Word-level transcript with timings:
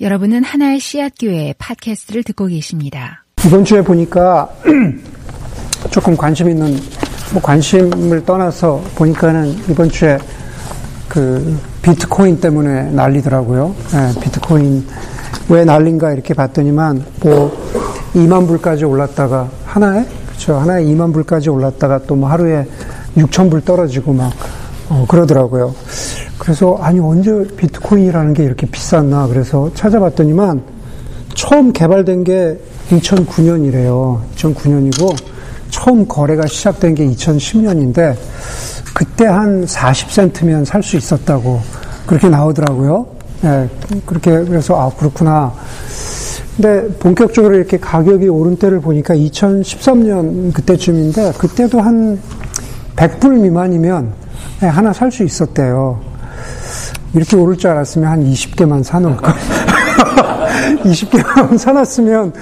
여러분은 0.00 0.42
하나의 0.42 0.80
씨앗교회 0.80 1.54
팟캐스트를 1.56 2.24
듣고 2.24 2.46
계십니다. 2.46 3.24
이번 3.46 3.64
주에 3.64 3.80
보니까 3.80 4.48
조금 5.90 6.16
관심 6.16 6.50
있는 6.50 6.76
뭐 7.32 7.40
관심을 7.40 8.24
떠나서 8.24 8.82
보니까는 8.96 9.50
이번 9.70 9.88
주에 9.88 10.18
그 11.08 11.56
비트코인 11.82 12.40
때문에 12.40 12.90
난리더라고요. 12.90 13.74
네, 13.92 14.20
비트코인 14.20 14.84
왜 15.48 15.64
난린가 15.64 16.12
이렇게 16.12 16.34
봤더니만 16.34 17.04
뭐 17.20 17.56
2만 18.14 18.48
불까지 18.48 18.84
올랐다가 18.84 19.48
하나에 19.64 20.04
그렇죠 20.26 20.56
하나에 20.56 20.84
2만 20.86 21.12
불까지 21.12 21.50
올랐다가 21.50 22.00
또 22.00 22.16
뭐 22.16 22.28
하루에 22.30 22.66
6천 23.16 23.48
불 23.48 23.60
떨어지고 23.64 24.12
막 24.12 24.32
어, 24.88 25.06
그러더라고요. 25.08 25.72
그래서 26.38 26.76
아니 26.80 27.00
언제 27.00 27.32
비트코인이라는 27.56 28.34
게 28.34 28.44
이렇게 28.44 28.66
비쌌나 28.66 29.26
그래서 29.28 29.70
찾아봤더니만 29.74 30.62
처음 31.34 31.72
개발된 31.72 32.24
게 32.24 32.58
2009년이래요. 32.90 34.20
2009년이고 34.36 35.16
처음 35.70 36.06
거래가 36.06 36.46
시작된 36.46 36.94
게 36.94 37.06
2010년인데 37.06 38.16
그때 38.94 39.26
한 39.26 39.64
40센트면 39.64 40.64
살 40.64 40.82
수 40.82 40.96
있었다고 40.96 41.60
그렇게 42.06 42.28
나오더라고요. 42.28 43.06
네, 43.42 43.68
그렇게 44.06 44.30
그래서 44.44 44.78
아 44.80 44.90
그렇구나. 44.96 45.52
근데 46.56 46.86
본격적으로 46.98 47.56
이렇게 47.56 47.78
가격이 47.78 48.28
오른 48.28 48.56
때를 48.56 48.80
보니까 48.80 49.14
2013년 49.16 50.52
그때쯤인데 50.52 51.32
그때도 51.38 51.80
한 51.80 52.20
100불 52.94 53.40
미만이면 53.40 54.12
하나 54.60 54.92
살 54.92 55.10
수 55.10 55.24
있었대요. 55.24 56.13
이렇게 57.14 57.36
오를 57.36 57.56
줄 57.56 57.70
알았으면 57.70 58.10
한 58.10 58.24
20개만 58.24 58.82
사놓을 58.82 59.16
걸. 59.16 59.32
20개만 60.84 61.56
사놨으면, 61.58 62.32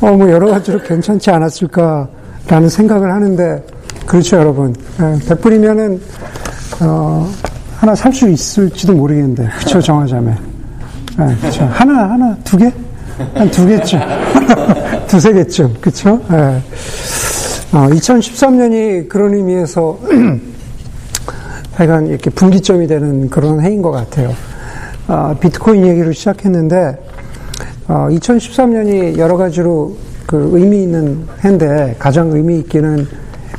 어, 0.00 0.12
뭐, 0.12 0.30
여러 0.30 0.48
가지로 0.50 0.80
괜찮지 0.82 1.30
않았을까라는 1.30 2.68
생각을 2.68 3.12
하는데, 3.12 3.64
그렇죠, 4.06 4.36
여러분. 4.38 4.74
100불이면은, 4.98 6.00
어, 6.80 7.28
하나 7.78 7.94
살 7.94 8.12
수 8.12 8.28
있을지도 8.28 8.94
모르겠는데, 8.94 9.48
그쵸, 9.58 9.80
정하자면. 9.80 10.38
네, 11.18 11.36
그쵸. 11.40 11.64
하나, 11.72 12.10
하나, 12.10 12.36
두 12.44 12.56
개? 12.56 12.72
한 13.34 13.50
두 13.50 13.66
개쯤. 13.66 14.00
두세 15.08 15.32
개쯤, 15.32 15.74
그쵸? 15.80 16.20
네. 16.30 16.36
어, 17.72 17.86
2013년이 17.90 19.08
그런 19.08 19.34
의미에서, 19.34 19.98
하여간 21.80 22.08
이렇게 22.08 22.28
분기점이 22.28 22.86
되는 22.86 23.30
그런 23.30 23.62
해인 23.62 23.80
것 23.80 23.90
같아요. 23.90 24.28
어, 25.08 25.34
비트코인 25.40 25.86
얘기를 25.86 26.12
시작했는데, 26.12 26.98
어, 27.88 28.06
2013년이 28.10 29.16
여러 29.16 29.38
가지로 29.38 29.96
그 30.26 30.50
의미 30.52 30.82
있는 30.82 31.26
해인데, 31.42 31.96
가장 31.98 32.32
의미 32.32 32.58
있기는 32.58 33.06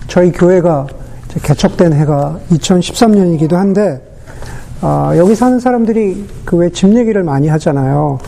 저희 0.07 0.31
교회가 0.31 0.85
개척된 1.41 1.93
해가 1.93 2.37
2013년이기도 2.51 3.53
한데, 3.53 3.99
어, 4.83 5.13
여기 5.17 5.33
사는 5.33 5.59
사람들이 5.59 6.27
그 6.45 6.57
왜 6.57 6.69
집 6.69 6.95
얘기를 6.95 7.23
많이 7.23 7.47
하잖아요. 7.47 8.19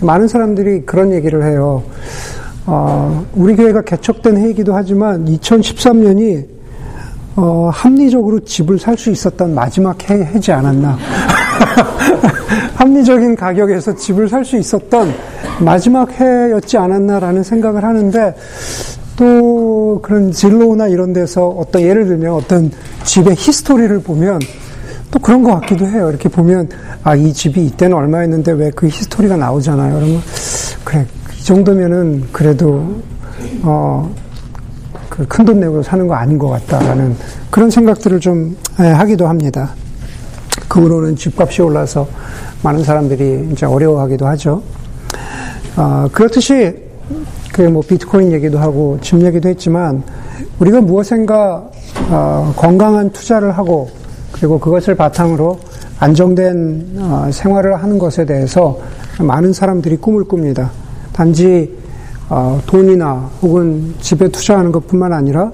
많은 0.00 0.28
사람들이 0.28 0.82
그런 0.86 1.10
얘기를 1.12 1.42
해요. 1.44 1.82
어, 2.66 3.26
우리 3.34 3.56
교회가 3.56 3.82
개척된 3.82 4.36
해이기도 4.36 4.76
하지만 4.76 5.24
2013년이 5.24 6.59
어, 7.36 7.70
합리적으로 7.72 8.40
집을 8.40 8.78
살 8.78 8.96
수 8.98 9.10
있었던 9.10 9.54
마지막 9.54 10.10
해, 10.10 10.14
해지 10.24 10.52
않았나. 10.52 10.98
합리적인 12.76 13.36
가격에서 13.36 13.94
집을 13.94 14.28
살 14.28 14.44
수 14.44 14.56
있었던 14.56 15.12
마지막 15.60 16.10
해였지 16.18 16.76
않았나라는 16.76 17.42
생각을 17.42 17.84
하는데, 17.84 18.34
또 19.16 20.00
그런 20.02 20.32
진로나 20.32 20.88
이런 20.88 21.12
데서 21.12 21.48
어떤 21.48 21.82
예를 21.82 22.06
들면 22.06 22.32
어떤 22.32 22.70
집의 23.04 23.34
히스토리를 23.36 24.00
보면 24.02 24.40
또 25.10 25.18
그런 25.18 25.42
것 25.42 25.54
같기도 25.60 25.86
해요. 25.86 26.08
이렇게 26.08 26.28
보면, 26.28 26.68
아, 27.02 27.14
이 27.14 27.32
집이 27.32 27.64
이때는 27.66 27.96
얼마였는데 27.96 28.52
왜 28.52 28.70
그 28.70 28.86
히스토리가 28.86 29.36
나오잖아요. 29.36 29.94
그러면, 29.94 30.20
그래, 30.84 31.06
이 31.38 31.44
정도면은 31.44 32.24
그래도, 32.32 33.02
어, 33.62 34.10
큰 35.10 35.44
돈 35.44 35.60
내고 35.60 35.82
사는 35.82 36.06
거 36.06 36.14
아닌 36.14 36.38
것 36.38 36.48
같다라는 36.48 37.16
그런 37.50 37.70
생각들을 37.70 38.20
좀 38.20 38.56
예, 38.80 38.84
하기도 38.84 39.26
합니다. 39.26 39.70
그 40.68 40.80
후로는 40.80 41.16
집값이 41.16 41.62
올라서 41.62 42.06
많은 42.62 42.84
사람들이 42.84 43.48
이제 43.52 43.66
어려워하기도 43.66 44.26
하죠. 44.26 44.62
어, 45.76 46.08
그렇듯이 46.12 46.74
그 47.52 47.62
뭐 47.62 47.82
비트코인 47.82 48.32
얘기도 48.32 48.58
하고 48.58 48.98
집 49.02 49.20
얘기도 49.22 49.48
했지만 49.48 50.02
우리가 50.60 50.80
무엇인가 50.80 51.68
어, 52.08 52.52
건강한 52.56 53.10
투자를 53.10 53.52
하고 53.52 53.90
그리고 54.32 54.58
그것을 54.58 54.94
바탕으로 54.94 55.58
안정된 55.98 56.92
어, 56.98 57.28
생활을 57.32 57.82
하는 57.82 57.98
것에 57.98 58.24
대해서 58.24 58.78
많은 59.18 59.52
사람들이 59.52 59.96
꿈을 59.98 60.24
꿉니다. 60.24 60.70
단지 61.12 61.76
어, 62.30 62.60
돈이나 62.64 63.28
혹은 63.42 63.92
집에 64.00 64.28
투자하는 64.28 64.70
것뿐만 64.70 65.12
아니라 65.12 65.50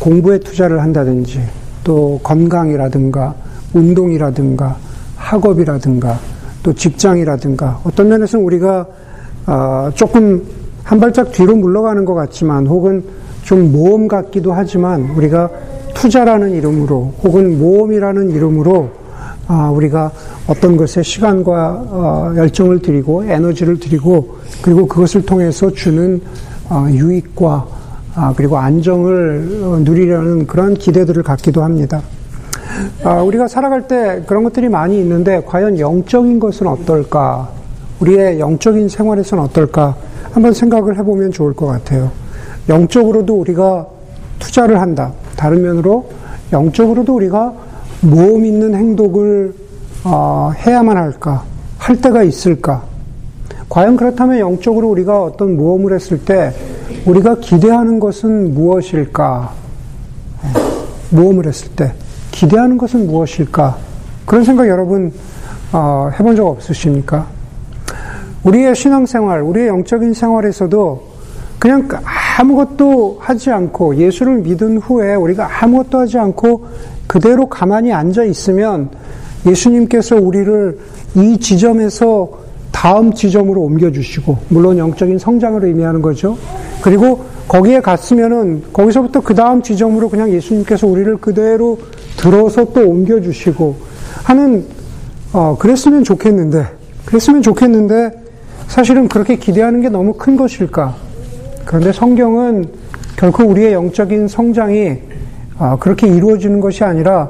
공부에 0.00 0.38
투자를 0.40 0.82
한다든지 0.82 1.40
또 1.84 2.18
건강이라든가 2.24 3.32
운동이라든가 3.72 4.76
학업이라든가 5.14 6.18
또 6.64 6.72
직장이라든가 6.74 7.80
어떤 7.84 8.08
면에서는 8.08 8.44
우리가 8.44 8.86
어, 9.46 9.90
조금 9.94 10.44
한 10.82 10.98
발짝 10.98 11.30
뒤로 11.30 11.54
물러가는 11.54 12.04
것 12.04 12.14
같지만 12.14 12.66
혹은 12.66 13.04
좀 13.44 13.70
모험 13.70 14.08
같기도 14.08 14.52
하지만 14.52 15.02
우리가 15.16 15.48
투자라는 15.94 16.50
이름으로 16.50 17.14
혹은 17.22 17.56
모험이라는 17.58 18.30
이름으로 18.30 18.90
아, 18.90 18.99
우리가 19.48 20.12
어떤 20.46 20.76
것에 20.76 21.02
시간과 21.02 21.84
어, 21.88 22.32
열정을 22.36 22.80
드리고 22.80 23.24
에너지를 23.24 23.80
드리고 23.80 24.36
그리고 24.62 24.86
그것을 24.86 25.22
통해서 25.26 25.70
주는 25.70 26.20
어, 26.68 26.86
유익과 26.90 27.66
아, 28.14 28.34
그리고 28.36 28.58
안정을 28.58 29.60
어, 29.62 29.78
누리려는 29.82 30.46
그런 30.46 30.74
기대들을 30.74 31.22
갖기도 31.22 31.62
합니다. 31.62 32.02
아, 33.04 33.22
우리가 33.22 33.48
살아갈 33.48 33.86
때 33.88 34.22
그런 34.26 34.44
것들이 34.44 34.68
많이 34.68 34.98
있는데 35.00 35.42
과연 35.46 35.78
영적인 35.78 36.38
것은 36.40 36.66
어떨까? 36.66 37.48
우리의 38.00 38.40
영적인 38.40 38.88
생활에서는 38.88 39.44
어떨까? 39.44 39.96
한번 40.32 40.52
생각을 40.52 40.98
해보면 40.98 41.32
좋을 41.32 41.54
것 41.54 41.66
같아요. 41.66 42.10
영적으로도 42.68 43.40
우리가 43.40 43.86
투자를 44.38 44.80
한다. 44.80 45.12
다른 45.36 45.62
면으로 45.62 46.08
영적으로도 46.52 47.14
우리가 47.14 47.52
모험 48.02 48.44
있는 48.44 48.74
행동을 48.74 49.54
어, 50.04 50.52
해야만 50.56 50.96
할까? 50.96 51.44
할 51.78 52.00
때가 52.00 52.22
있을까? 52.22 52.82
과연 53.68 53.96
그렇다면 53.96 54.38
영적으로 54.38 54.88
우리가 54.88 55.22
어떤 55.22 55.56
모험을 55.56 55.94
했을 55.94 56.18
때 56.24 56.52
우리가 57.06 57.36
기대하는 57.40 58.00
것은 58.00 58.54
무엇일까? 58.54 59.52
예, 60.44 61.16
모험을 61.16 61.46
했을 61.46 61.70
때 61.72 61.92
기대하는 62.30 62.78
것은 62.78 63.06
무엇일까? 63.06 63.76
그런 64.24 64.44
생각 64.44 64.68
여러분 64.68 65.12
어, 65.72 66.10
해본 66.18 66.36
적 66.36 66.46
없으십니까? 66.46 67.26
우리의 68.42 68.74
신앙생활, 68.74 69.42
우리의 69.42 69.68
영적인 69.68 70.14
생활에서도 70.14 71.10
그냥 71.58 71.86
아무것도 72.38 73.18
하지 73.20 73.50
않고 73.50 73.96
예수를 73.96 74.38
믿은 74.38 74.78
후에 74.78 75.14
우리가 75.14 75.62
아무것도 75.62 75.98
하지 75.98 76.18
않고 76.18 76.66
그대로 77.10 77.48
가만히 77.48 77.92
앉아 77.92 78.22
있으면 78.22 78.88
예수님께서 79.44 80.14
우리를 80.14 80.78
이 81.16 81.38
지점에서 81.38 82.30
다음 82.70 83.12
지점으로 83.12 83.62
옮겨주시고, 83.62 84.38
물론 84.46 84.78
영적인 84.78 85.18
성장을 85.18 85.64
의미하는 85.64 86.02
거죠. 86.02 86.38
그리고 86.80 87.24
거기에 87.48 87.80
갔으면은 87.80 88.62
거기서부터 88.72 89.22
그 89.22 89.34
다음 89.34 89.60
지점으로 89.60 90.08
그냥 90.08 90.30
예수님께서 90.30 90.86
우리를 90.86 91.16
그대로 91.16 91.80
들어서 92.16 92.72
또 92.72 92.88
옮겨주시고 92.88 93.76
하는, 94.22 94.66
어, 95.32 95.56
그랬으면 95.58 96.04
좋겠는데, 96.04 96.64
그랬으면 97.06 97.42
좋겠는데, 97.42 98.12
사실은 98.68 99.08
그렇게 99.08 99.34
기대하는 99.34 99.80
게 99.80 99.88
너무 99.88 100.12
큰 100.12 100.36
것일까? 100.36 100.94
그런데 101.64 101.90
성경은 101.90 102.66
결코 103.16 103.42
우리의 103.46 103.72
영적인 103.72 104.28
성장이 104.28 104.90
아, 104.90 105.09
그렇게 105.78 106.06
이루어지는 106.08 106.60
것이 106.60 106.84
아니라 106.84 107.28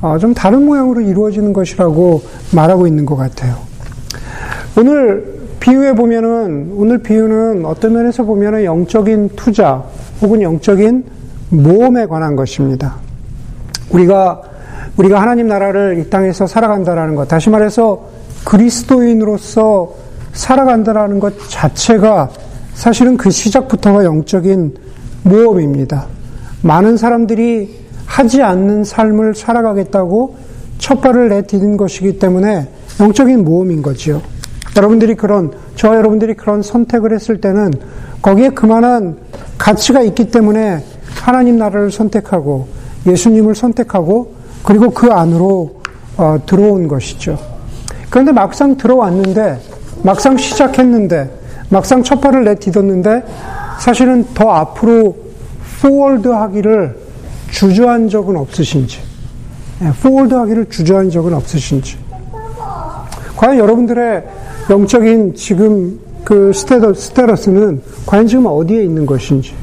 아, 0.00 0.18
좀 0.18 0.34
다른 0.34 0.64
모양으로 0.64 1.00
이루어지는 1.00 1.52
것이라고 1.52 2.22
말하고 2.52 2.86
있는 2.86 3.06
것 3.06 3.16
같아요. 3.16 3.56
오늘 4.78 5.36
비유에 5.60 5.94
보면은 5.94 6.72
오늘 6.76 6.98
비유는 6.98 7.64
어떤 7.64 7.94
면에서 7.94 8.24
보면은 8.24 8.64
영적인 8.64 9.30
투자 9.36 9.82
혹은 10.20 10.42
영적인 10.42 11.04
모험에 11.50 12.06
관한 12.06 12.36
것입니다. 12.36 12.96
우리가 13.90 14.42
우리가 14.96 15.20
하나님 15.20 15.48
나라를 15.48 15.98
이 15.98 16.10
땅에서 16.10 16.46
살아간다라는 16.46 17.14
것, 17.14 17.28
다시 17.28 17.50
말해서 17.50 18.08
그리스도인으로서 18.44 19.92
살아간다라는 20.32 21.20
것 21.20 21.34
자체가 21.48 22.30
사실은 22.74 23.16
그 23.16 23.30
시작부터가 23.30 24.04
영적인 24.04 24.74
모험입니다. 25.22 26.06
많은 26.66 26.96
사람들이 26.96 27.86
하지 28.06 28.42
않는 28.42 28.84
삶을 28.84 29.34
살아가겠다고 29.34 30.36
첫 30.78 31.00
발을 31.00 31.28
내디딘 31.28 31.76
것이기 31.76 32.18
때문에 32.18 32.68
영적인 33.00 33.44
모험인 33.44 33.82
거지요. 33.82 34.20
여러분들이 34.76 35.14
그런, 35.14 35.52
저와 35.76 35.96
여러분들이 35.96 36.34
그런 36.34 36.62
선택을 36.62 37.14
했을 37.14 37.40
때는 37.40 37.72
거기에 38.20 38.50
그만한 38.50 39.16
가치가 39.56 40.02
있기 40.02 40.30
때문에 40.30 40.84
하나님 41.14 41.56
나라를 41.56 41.90
선택하고 41.90 42.66
예수님을 43.06 43.54
선택하고 43.54 44.34
그리고 44.62 44.90
그 44.90 45.12
안으로 45.12 45.76
어, 46.16 46.38
들어온 46.46 46.88
것이죠. 46.88 47.38
그런데 48.10 48.32
막상 48.32 48.76
들어왔는데, 48.76 49.60
막상 50.02 50.36
시작했는데, 50.36 51.30
막상 51.68 52.02
첫 52.02 52.20
발을 52.22 52.44
내딛었는데, 52.44 53.22
사실은 53.78 54.24
더 54.32 54.50
앞으로 54.50 55.25
forward 55.80 56.28
하기를 56.28 56.96
주저한 57.50 58.08
적은 58.08 58.36
없으신지, 58.36 58.98
forward 60.02 60.34
예, 60.34 60.38
하기를 60.38 60.66
주저한 60.68 61.10
적은 61.10 61.34
없으신지, 61.34 61.96
과연 63.36 63.58
여러분들의 63.58 64.24
영적인 64.70 65.34
지금 65.34 66.00
그 66.24 66.52
스테러, 66.52 66.94
스테러스는 66.94 67.82
과연 68.06 68.26
지금 68.26 68.46
어디에 68.46 68.82
있는 68.82 69.06
것인지, 69.06 69.54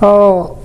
어, 0.00 0.56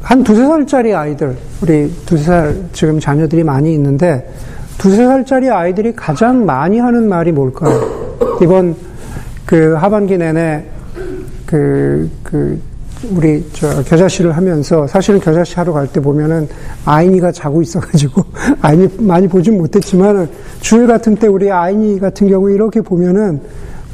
한 0.00 0.22
두세 0.22 0.46
살짜리 0.46 0.94
아이들, 0.94 1.36
우리 1.62 1.92
두세 2.06 2.24
살 2.24 2.64
지금 2.72 3.00
자녀들이 3.00 3.42
많이 3.42 3.72
있는데, 3.74 4.32
두세 4.78 5.04
살짜리 5.04 5.50
아이들이 5.50 5.94
가장 5.94 6.46
많이 6.46 6.78
하는 6.78 7.08
말이 7.08 7.32
뭘까요? 7.32 7.80
이번 8.42 8.76
그 9.46 9.74
하반기 9.74 10.16
내내 10.16 10.73
그, 11.54 12.10
그, 12.24 12.60
우리 13.12 13.48
저 13.52 13.80
겨자씨를 13.84 14.36
하면서 14.36 14.88
사실은 14.88 15.20
겨자씨 15.20 15.54
하러 15.54 15.72
갈 15.72 15.86
때 15.86 16.00
보면은 16.00 16.48
아이니가 16.84 17.30
자고 17.30 17.62
있어가지고 17.62 18.24
아이니 18.60 18.88
많이 18.98 19.28
보진 19.28 19.56
못했지만 19.56 20.28
주일 20.60 20.88
같은 20.88 21.14
때 21.14 21.28
우리 21.28 21.52
아이니 21.52 22.00
같은 22.00 22.28
경우 22.28 22.50
이렇게 22.50 22.80
보면은 22.80 23.40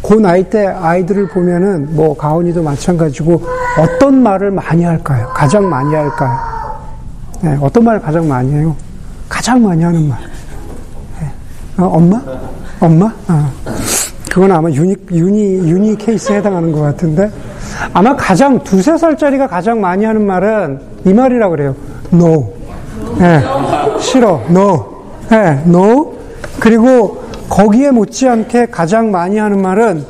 그 0.02 0.14
나이 0.14 0.48
때 0.48 0.68
아이들을 0.68 1.28
보면은 1.28 1.94
뭐 1.94 2.16
가온이도 2.16 2.62
마찬가지고 2.62 3.42
어떤 3.78 4.22
말을 4.22 4.50
많이 4.52 4.84
할까요? 4.84 5.28
가장 5.34 5.68
많이 5.68 5.94
할까요? 5.94 6.38
네, 7.42 7.58
어떤 7.60 7.84
말을 7.84 8.00
가장 8.00 8.26
많이 8.26 8.50
해요? 8.54 8.74
가장 9.28 9.62
많이 9.62 9.82
하는 9.82 10.08
말. 10.08 10.18
네. 11.20 11.30
어, 11.76 11.88
엄마? 11.88 12.22
엄마? 12.80 13.04
어. 13.28 13.52
그건 14.30 14.52
아마 14.52 14.70
유니, 14.70 14.94
유니, 15.10 15.68
유니 15.68 15.98
케이스에 15.98 16.36
해당하는 16.36 16.70
것 16.70 16.80
같은데 16.80 17.28
아마 17.93 18.15
가장 18.17 18.62
두세 18.62 18.97
살짜리가 18.97 19.47
가장 19.47 19.81
많이 19.81 20.05
하는 20.05 20.27
말은 20.27 20.81
이 21.06 21.12
말이라고 21.12 21.50
그래요. 21.50 21.77
No. 22.12 22.53
네, 23.19 23.43
싫어. 24.00 24.43
No. 24.49 24.87
네, 25.29 25.62
no. 25.67 26.12
그리고 26.59 27.23
거기에 27.49 27.91
못지않게 27.91 28.67
가장 28.67 29.11
많이 29.11 29.38
하는 29.38 29.61
말은 29.61 30.05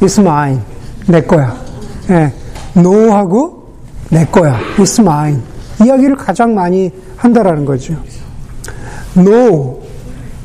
It's 0.00 0.20
mine. 0.20 0.60
내 1.06 1.20
거야. 1.22 1.56
예. 2.10 2.32
No하고 2.76 3.68
내 4.10 4.24
거야. 4.26 4.58
It's 4.76 5.00
mine. 5.00 5.42
이야기를 5.84 6.16
가장 6.16 6.54
많이 6.54 6.90
한다라는 7.16 7.64
거죠. 7.64 7.94
No. 9.16 9.80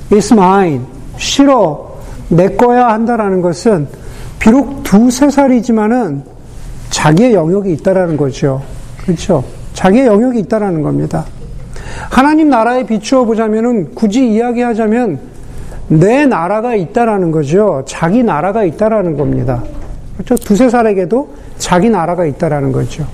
It's 0.09 0.31
mine. 0.31 0.81
싫어. 1.17 1.93
내 2.29 2.55
거야 2.55 2.87
한다라는 2.87 3.41
것은 3.41 3.87
비록 4.39 4.81
두세 4.83 5.29
살이지만은 5.29 6.23
자기의 7.03 7.33
영역이 7.33 7.73
있다라는 7.73 8.15
거죠. 8.15 8.61
그렇죠? 9.03 9.43
자기의 9.73 10.05
영역이 10.05 10.39
있다라는 10.39 10.83
겁니다. 10.83 11.25
하나님 12.09 12.49
나라에 12.49 12.85
비추어 12.85 13.25
보자면은 13.25 13.93
굳이 13.93 14.25
이야기하자면 14.31 15.19
내 15.89 16.25
나라가 16.25 16.75
있다라는 16.75 17.31
거죠. 17.31 17.83
자기 17.85 18.23
나라가 18.23 18.63
있다라는 18.63 19.17
겁니다. 19.17 19.61
그렇죠? 20.13 20.37
두세 20.37 20.69
살에게도 20.69 21.27
자기 21.57 21.89
나라가 21.89 22.25
있다라는 22.25 22.71
거죠. 22.71 23.05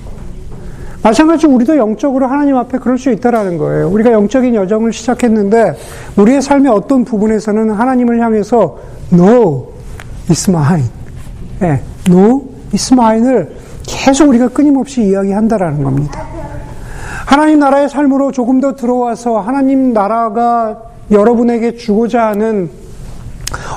마찬가지로 1.01 1.51
우리도 1.53 1.77
영적으로 1.77 2.27
하나님 2.27 2.57
앞에 2.57 2.77
그럴 2.77 3.00
수 3.00 3.09
있다라는 3.09 3.57
거예요. 3.57 3.89
우리가 3.89 4.12
영적인 4.12 4.53
여정을 4.53 4.94
시작했는데 4.94 5.74
우리의 6.15 6.44
삶의 6.44 6.71
어떤 6.71 7.06
부분에서는 7.06 7.71
하나님을 7.71 8.21
향해서 8.21 8.77
No, 9.12 9.69
it's 10.27 10.47
mine. 10.47 10.86
네, 11.59 11.81
no, 12.07 12.44
it's 12.71 12.94
mine을 12.94 13.57
계속 14.00 14.30
우리가 14.30 14.48
끊임없이 14.48 15.04
이야기한다라는 15.04 15.84
겁니다. 15.84 16.25
하나님 17.25 17.60
나라의 17.60 17.90
삶으로 17.90 18.31
조금 18.31 18.62
더 18.62 18.74
들어와서 18.74 19.40
하나님 19.40 19.94
나라가 19.94 20.81
여러분에게 21.12 21.75
주고자 21.75 22.28
하는 22.28 22.69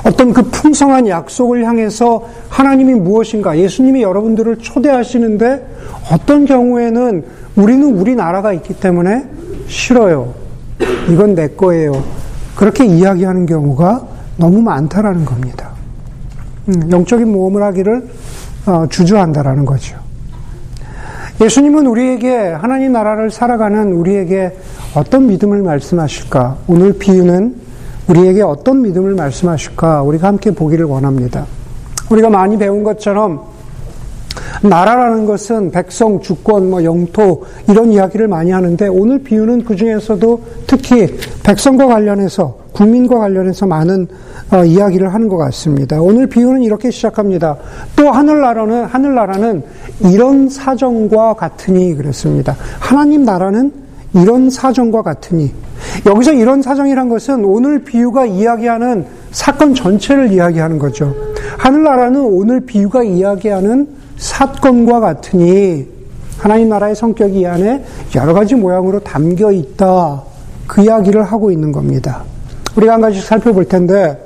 어떤 0.07 0.33
그 0.33 0.43
풍성한 0.43 1.09
약속을 1.09 1.65
향해서 1.67 2.23
하나님이 2.49 2.95
무엇인가, 2.95 3.59
예수님이 3.59 4.03
여러분들을 4.03 4.59
초대하시는데 4.59 5.67
어떤 6.13 6.47
경우에는 6.47 7.25
우리는 7.57 7.95
우리 7.99 8.15
나라가 8.15 8.53
있기 8.53 8.75
때문에 8.75 9.25
싫어요. 9.67 10.35
이건 11.11 11.35
내 11.35 11.49
거예요. 11.49 12.03
그렇게 12.55 12.85
이야기하는 12.85 13.47
경우가 13.47 14.07
너무 14.37 14.63
많다라는 14.63 15.25
겁니다. 15.25 15.71
음, 16.69 16.91
영적인 16.91 17.31
모험을 17.31 17.63
하기를 17.63 18.09
어, 18.67 18.87
주저한다라는 18.89 19.65
거죠. 19.65 20.02
예수님은 21.41 21.87
우리에게 21.87 22.37
하나님 22.37 22.93
나라를 22.93 23.31
살아가는 23.31 23.93
우리에게 23.93 24.57
어떤 24.95 25.27
믿음을 25.27 25.63
말씀하실까? 25.63 26.59
오늘 26.69 26.93
비유는 26.93 27.57
우리에게 28.09 28.43
어떤 28.43 28.83
믿음을 28.83 29.15
말씀하실까? 29.15 30.03
우리가 30.03 30.29
함께 30.29 30.51
보기를 30.51 30.85
원합니다. 30.85 31.47
우리가 32.11 32.29
많이 32.29 32.59
배운 32.59 32.85
것처럼 32.85 33.41
나라라는 34.63 35.27
것은 35.27 35.71
백성, 35.71 36.21
주권, 36.21 36.71
뭐 36.71 36.85
영토 36.85 37.45
이런 37.69 37.91
이야기를 37.91 38.29
많이 38.29 38.51
하는데 38.51 38.87
오늘 38.89 39.19
비유는 39.19 39.65
그 39.65 39.75
중에서도 39.75 40.43
특히 40.67 41.17
백성과 41.43 41.87
관련해서 41.87 42.62
국민과 42.73 43.19
관련해서 43.19 43.67
많은 43.67 44.09
어, 44.51 44.65
이야기를 44.65 45.13
하는 45.13 45.29
것 45.29 45.37
같습니다. 45.37 46.01
오늘 46.01 46.27
비유는 46.27 46.63
이렇게 46.63 46.91
시작합니다. 46.91 47.57
또 47.97 48.11
하늘나라는 48.11 48.85
하늘나라는 48.85 49.63
이런 50.13 50.49
사정과 50.49 51.35
같으니 51.35 51.95
그랬습니다. 51.95 52.57
하나님 52.81 53.25
나라는 53.25 53.73
이런 54.15 54.51
사정과 54.51 55.03
같으니 55.03 55.53
여기서 56.07 56.33
이런 56.33 56.63
사정이란 56.63 57.09
것은 57.09 57.45
오늘 57.45 57.83
비유가 57.83 58.27
이야기하는 58.27 59.07
사건 59.31 59.75
전체를 59.75 60.33
이야기하는 60.33 60.79
거죠. 60.79 61.15
하늘나라는 61.59 62.21
오늘 62.21 62.61
비유가 62.61 63.03
이야기하는 63.03 63.89
사건과 64.19 65.01
같으니 65.01 65.87
하나님 66.39 66.69
나라의 66.69 66.95
성격이 66.95 67.41
이 67.41 67.47
안에 67.47 67.85
여러 68.17 68.35
가지 68.35 68.55
모양으로 68.55 69.01
담겨 69.01 69.51
있다. 69.53 70.23
그 70.67 70.83
이야기를 70.83 71.23
하고 71.25 71.51
있는 71.51 71.73
겁니다. 71.73 72.25
우리가 72.77 72.95
한 72.95 73.01
가지씩 73.01 73.27
살펴볼 73.27 73.67
텐데 73.67 74.17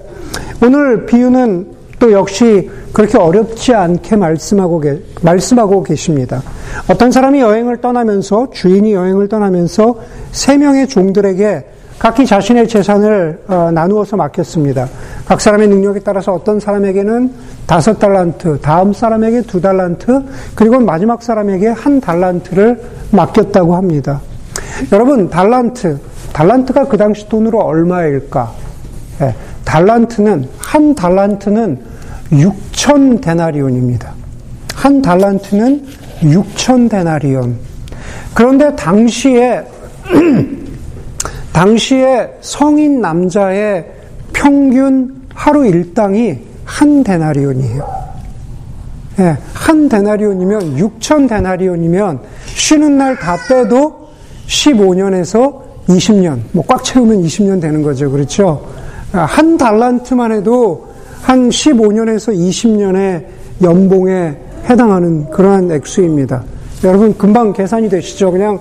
오늘 0.62 1.06
비유는 1.06 1.76
또 1.98 2.12
역시 2.12 2.70
그렇게 2.92 3.18
어렵지 3.18 3.74
않게 3.74 4.16
말씀하고, 4.16 4.80
계, 4.80 5.00
말씀하고 5.22 5.82
계십니다. 5.82 6.42
어떤 6.90 7.10
사람이 7.10 7.40
여행을 7.40 7.78
떠나면서, 7.78 8.48
주인이 8.52 8.92
여행을 8.92 9.28
떠나면서 9.28 9.96
세 10.32 10.56
명의 10.56 10.86
종들에게 10.86 11.64
각기 11.98 12.26
자신의 12.26 12.68
재산을 12.68 13.40
어, 13.48 13.70
나누어서 13.72 14.16
맡겼습니다. 14.16 14.88
각 15.24 15.40
사람의 15.40 15.68
능력에 15.68 16.00
따라서 16.00 16.34
어떤 16.34 16.60
사람에게는 16.60 17.32
다섯 17.66 17.98
달란트, 17.98 18.60
다음 18.60 18.92
사람에게 18.92 19.42
두 19.42 19.60
달란트, 19.60 20.22
그리고 20.54 20.78
마지막 20.78 21.22
사람에게 21.22 21.68
한 21.68 22.00
달란트를 22.00 22.80
맡겼다고 23.12 23.74
합니다. 23.74 24.20
여러분, 24.92 25.30
달란트, 25.30 25.98
달란트가 26.36 26.88
그 26.88 26.98
당시 26.98 27.26
돈으로 27.30 27.60
얼마일까? 27.60 28.52
네, 29.20 29.34
달란트는, 29.64 30.46
한 30.58 30.94
달란트는 30.94 31.80
6천 32.30 33.22
데나리온입니다. 33.22 34.12
한 34.74 35.00
달란트는 35.00 35.86
6천 36.20 36.90
데나리온. 36.90 37.56
그런데 38.34 38.76
당시에 38.76 39.64
당시에 41.54 42.36
성인 42.42 43.00
남자의 43.00 43.86
평균 44.34 45.22
하루 45.32 45.66
일당이 45.66 46.38
한 46.66 47.02
데나리온이에요. 47.02 47.88
예, 49.20 49.38
한 49.54 49.88
데나리온이면 49.88 50.76
6천 50.76 51.30
데나리온이면 51.30 52.20
쉬는 52.44 52.98
날 52.98 53.16
다 53.16 53.38
빼도 53.48 54.10
15년에서 54.46 55.65
20년, 55.88 56.40
뭐 56.52 56.64
꽉 56.66 56.82
채우면 56.82 57.22
20년 57.22 57.60
되는 57.60 57.82
거죠. 57.82 58.10
그렇죠? 58.10 58.66
한 59.12 59.56
달란트만 59.56 60.32
해도 60.32 60.88
한 61.22 61.48
15년에서 61.48 62.36
20년의 62.36 63.24
연봉에 63.62 64.36
해당하는 64.68 65.30
그러한 65.30 65.70
액수입니다. 65.70 66.42
여러분 66.84 67.16
금방 67.16 67.52
계산이 67.52 67.88
되시죠? 67.88 68.30
그냥 68.32 68.58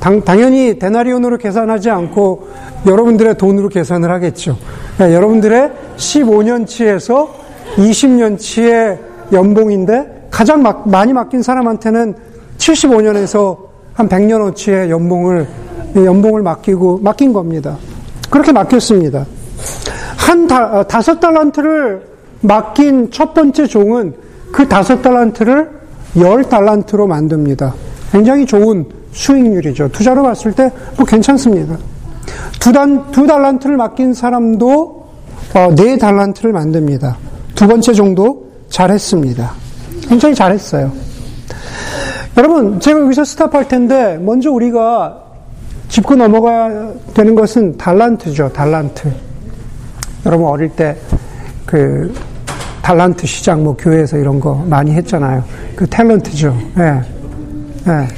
당, 0.00 0.22
당연히 0.22 0.78
데나리온으로 0.78 1.38
계산하지 1.38 1.90
않고 1.90 2.48
여러분들의 2.86 3.36
돈으로 3.36 3.68
계산을 3.68 4.10
하겠죠. 4.10 4.56
그러니까 4.96 5.16
여러분들의 5.16 5.70
15년치에서 5.96 7.28
20년치의 7.76 8.98
연봉인데 9.32 10.28
가장 10.30 10.62
막, 10.62 10.88
많이 10.88 11.12
맡긴 11.12 11.42
사람한테는 11.42 12.14
75년에서 12.58 13.58
한 13.94 14.08
100년어치의 14.08 14.88
연봉을 14.88 15.46
연봉을 15.94 16.42
맡기고 16.42 17.00
맡긴 17.02 17.32
겁니다. 17.32 17.76
그렇게 18.30 18.52
맡겼습니다. 18.52 19.26
한 20.16 20.46
다, 20.46 20.78
어, 20.78 20.84
다섯 20.84 21.20
달란트를 21.20 22.02
맡긴 22.40 23.10
첫 23.10 23.34
번째 23.34 23.66
종은 23.66 24.14
그 24.52 24.68
다섯 24.68 25.02
달란트를 25.02 25.70
열 26.18 26.44
달란트로 26.44 27.06
만듭니다. 27.06 27.74
굉장히 28.10 28.46
좋은 28.46 28.84
수익률이죠. 29.12 29.88
투자로 29.88 30.22
봤을 30.22 30.52
때 30.52 30.70
뭐 30.96 31.06
괜찮습니다. 31.06 31.76
두, 32.60 32.72
단, 32.72 33.10
두 33.10 33.26
달란트를 33.26 33.76
맡긴 33.76 34.14
사람도 34.14 35.02
어, 35.54 35.74
네 35.74 35.98
달란트를 35.98 36.52
만듭니다. 36.52 37.16
두 37.54 37.66
번째 37.66 37.92
정도 37.92 38.50
잘했습니다. 38.70 39.52
굉장히 40.08 40.34
잘했어요. 40.34 40.90
여러분, 42.36 42.80
제가 42.80 43.00
여기서 43.00 43.24
스탑할 43.24 43.68
텐데, 43.68 44.18
먼저 44.18 44.50
우리가 44.50 45.21
짚고 45.92 46.16
넘어가야 46.16 46.90
되는 47.12 47.34
것은 47.34 47.76
달란트죠, 47.76 48.50
달란트. 48.50 49.12
여러분, 50.24 50.46
어릴 50.46 50.70
때, 50.70 50.96
그, 51.66 52.14
달란트 52.80 53.26
시장, 53.26 53.62
뭐, 53.62 53.76
교회에서 53.76 54.16
이런 54.16 54.40
거 54.40 54.54
많이 54.54 54.92
했잖아요. 54.92 55.44
그 55.76 55.84
탤런트죠. 55.84 56.56
예. 56.78 57.00
예. 57.88 58.08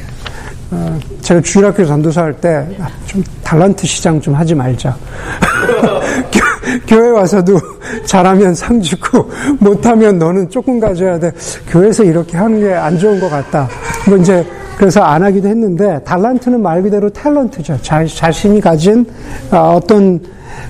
어, 0.71 1.01
제가 1.21 1.41
주일학교 1.41 1.85
전도사 1.85 2.23
할 2.23 2.33
때, 2.35 2.65
좀 3.07 3.25
달란트 3.43 3.89
시장 3.89 4.21
좀 4.21 4.35
하지 4.35 4.55
말자. 4.55 4.97
교회 6.87 7.09
와서도 7.11 7.59
잘하면 8.07 8.55
상 8.55 8.81
주고, 8.81 9.29
못하면 9.59 10.19
너는 10.19 10.49
조금 10.51 10.81
가져야 10.81 11.19
돼. 11.19 11.33
교회에서 11.69 12.05
이렇게 12.05 12.37
하는 12.37 12.61
게 12.61 12.75
안 12.75 12.99
좋은 12.99 13.21
것 13.21 13.31
같다. 13.31 13.69
뭐 14.09 14.17
이제, 14.19 14.45
그래서 14.77 15.01
안 15.03 15.23
하기도 15.23 15.49
했는데, 15.49 16.01
달란트는 16.05 16.61
말 16.61 16.83
그대로 16.83 17.09
탤런트죠. 17.11 17.79
자, 17.83 18.05
자신이 18.05 18.61
가진 18.61 19.07
어, 19.51 19.77
어떤, 19.77 20.21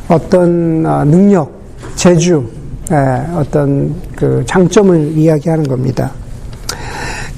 어떤 0.08 0.84
어, 0.86 1.04
능력, 1.04 1.50
재주, 1.94 2.44
예, 2.90 2.96
어떤 3.34 3.94
그 4.14 4.42
장점을 4.46 5.16
이야기하는 5.16 5.64
겁니다. 5.64 6.10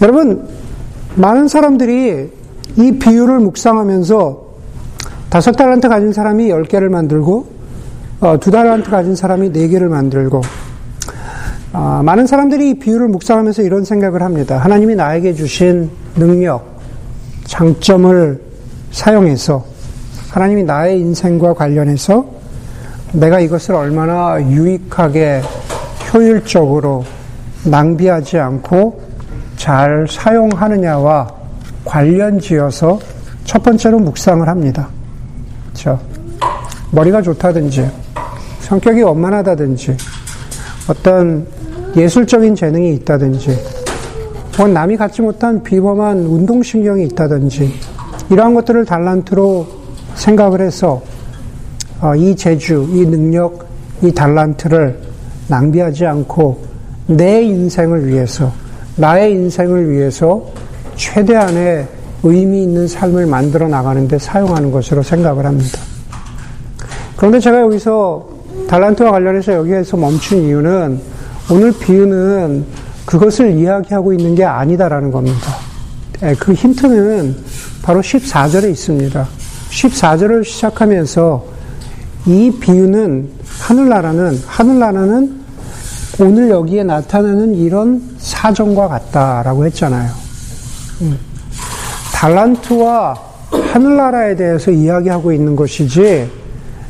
여러분, 0.03 0.49
많은 1.15 1.49
사람들이 1.49 2.31
이 2.77 2.93
비유를 2.99 3.39
묵상하면서 3.39 4.47
다섯 5.31 5.53
달란트 5.53 5.89
가진 5.89 6.13
사람이 6.13 6.51
열 6.51 6.65
개를 6.65 6.91
만들고 6.91 7.56
어, 8.19 8.39
두 8.41 8.51
달란트 8.51 8.91
가진 8.91 9.15
사람이 9.15 9.53
네 9.53 9.69
개를 9.69 9.91
만들고 9.91 10.41
어, 11.75 12.01
많은 12.03 12.27
사람들이 12.27 12.71
이 12.71 12.79
비유를 12.79 13.09
묵상하면서 13.09 13.63
이런 13.63 13.85
생각을 13.85 14.23
합니다. 14.23 14.57
하나님이 14.57 14.95
나에게 14.95 15.35
주신 15.35 15.91
능력, 16.15 16.79
장점을 17.45 18.41
사용해서 18.91 19.65
하나님이 20.31 20.63
나의 20.65 21.01
인생과 21.01 21.53
관련해서 21.53 22.25
내가 23.13 23.41
이것을 23.41 23.75
얼마나 23.75 24.41
유익하게 24.41 25.43
효율적으로 26.13 27.05
낭비하지 27.65 28.39
않고 28.39 29.03
잘 29.57 30.07
사용하느냐와 30.09 31.29
관련 31.85 32.39
지어서 32.41 32.99
첫 33.45 33.63
번째로 33.63 33.99
묵상을 33.99 34.49
합니다. 34.49 34.89
그렇죠? 35.69 36.16
머리가 36.97 37.21
좋다든지 37.21 37.91
성격이 38.61 39.03
원만하다든지 39.03 39.97
어떤 40.89 41.47
예술적인 41.95 42.55
재능이 42.55 42.95
있다든지 42.95 43.59
혹은 44.59 44.73
남이 44.73 44.97
갖지 44.97 45.21
못한 45.21 45.63
비범한 45.63 46.21
운동신경이 46.21 47.05
있다든지 47.05 47.71
이러한 48.31 48.55
것들을 48.55 48.87
달란트로 48.87 49.67
생각을 50.15 50.63
해서 50.63 51.03
어, 52.01 52.15
이 52.15 52.35
재주, 52.35 52.89
이 52.91 53.05
능력, 53.05 53.67
이 54.03 54.11
달란트를 54.13 54.99
낭비하지 55.49 56.07
않고 56.07 56.65
내 57.09 57.43
인생을 57.43 58.09
위해서 58.09 58.51
나의 58.97 59.33
인생을 59.33 59.91
위해서 59.91 60.47
최대한의 60.97 61.87
의미 62.23 62.63
있는 62.63 62.89
삶을 62.89 63.27
만들어 63.27 63.69
나가는데 63.69 64.19
사용하는 64.19 64.73
것으로 64.73 65.03
생각을 65.03 65.45
합니다. 65.45 65.96
그런데 67.17 67.41
제가 67.41 67.61
여기서 67.63 68.29
달란트와 68.69 69.11
관련해서 69.11 69.55
여기에서 69.55 69.97
멈춘 69.97 70.43
이유는 70.43 71.01
오늘 71.51 71.73
비유는 71.73 72.65
그것을 73.07 73.53
이야기하고 73.53 74.13
있는 74.13 74.35
게 74.35 74.45
아니다라는 74.45 75.11
겁니다. 75.11 75.57
예, 76.23 76.35
그 76.35 76.53
힌트는 76.53 77.37
바로 77.83 78.01
14절에 78.01 78.71
있습니다. 78.71 79.29
14절을 79.71 80.45
시작하면서 80.45 81.45
이 82.27 82.51
비유는 82.61 83.31
하늘나라는 83.61 84.43
하늘나라는 84.47 85.41
오늘 86.19 86.51
여기에 86.51 86.85
나타나는 86.85 87.55
이런 87.55 88.03
사정과 88.19 88.89
같다라고 88.89 89.67
했잖아요. 89.67 90.11
음. 91.03 91.19
달란트와 92.15 93.15
하늘나라에 93.73 94.35
대해서 94.35 94.71
이야기하고 94.71 95.33
있는 95.33 95.55
것이지 95.55 96.29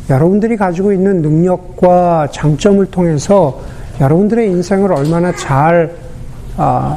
여러분들이 0.08 0.56
가지고 0.56 0.92
있는 0.92 1.20
능력과 1.22 2.28
장점을 2.30 2.84
통해서 2.86 3.60
여러분들의 4.00 4.48
인생을 4.50 4.92
얼마나 4.92 5.34
잘 5.34 5.92
아, 6.56 6.96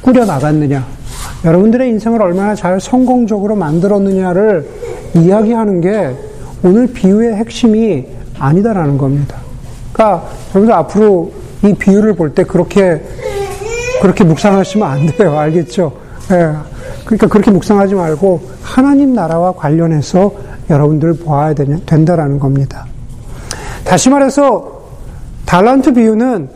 꾸려 0.00 0.24
나갔느냐, 0.24 0.84
여러분들의 1.44 1.88
인생을 1.90 2.20
얼마나 2.22 2.54
잘 2.54 2.80
성공적으로 2.80 3.56
만들었느냐를 3.56 4.68
이야기하는 5.14 5.80
게 5.80 6.14
오늘 6.62 6.86
비유의 6.92 7.34
핵심이 7.36 8.06
아니다라는 8.38 8.98
겁니다. 8.98 9.38
그러니까 9.92 10.26
여러분들 10.50 10.72
앞으로 10.74 11.32
이 11.64 11.74
비유를 11.74 12.14
볼 12.14 12.34
때 12.34 12.44
그렇게 12.44 13.02
그렇게 14.00 14.24
묵상하시면 14.24 14.88
안 14.88 15.06
돼요. 15.06 15.38
알겠죠? 15.38 15.92
예. 16.32 16.52
그러니까 17.04 17.26
그렇게 17.28 17.50
묵상하지 17.50 17.94
말고 17.94 18.40
하나님 18.62 19.14
나라와 19.14 19.52
관련해서 19.52 20.32
여러분들 20.70 21.14
보아야 21.14 21.54
된다라는 21.54 22.38
겁니다. 22.38 22.86
다시 23.84 24.10
말해서 24.10 24.82
달란트 25.44 25.92
비유는 25.94 26.48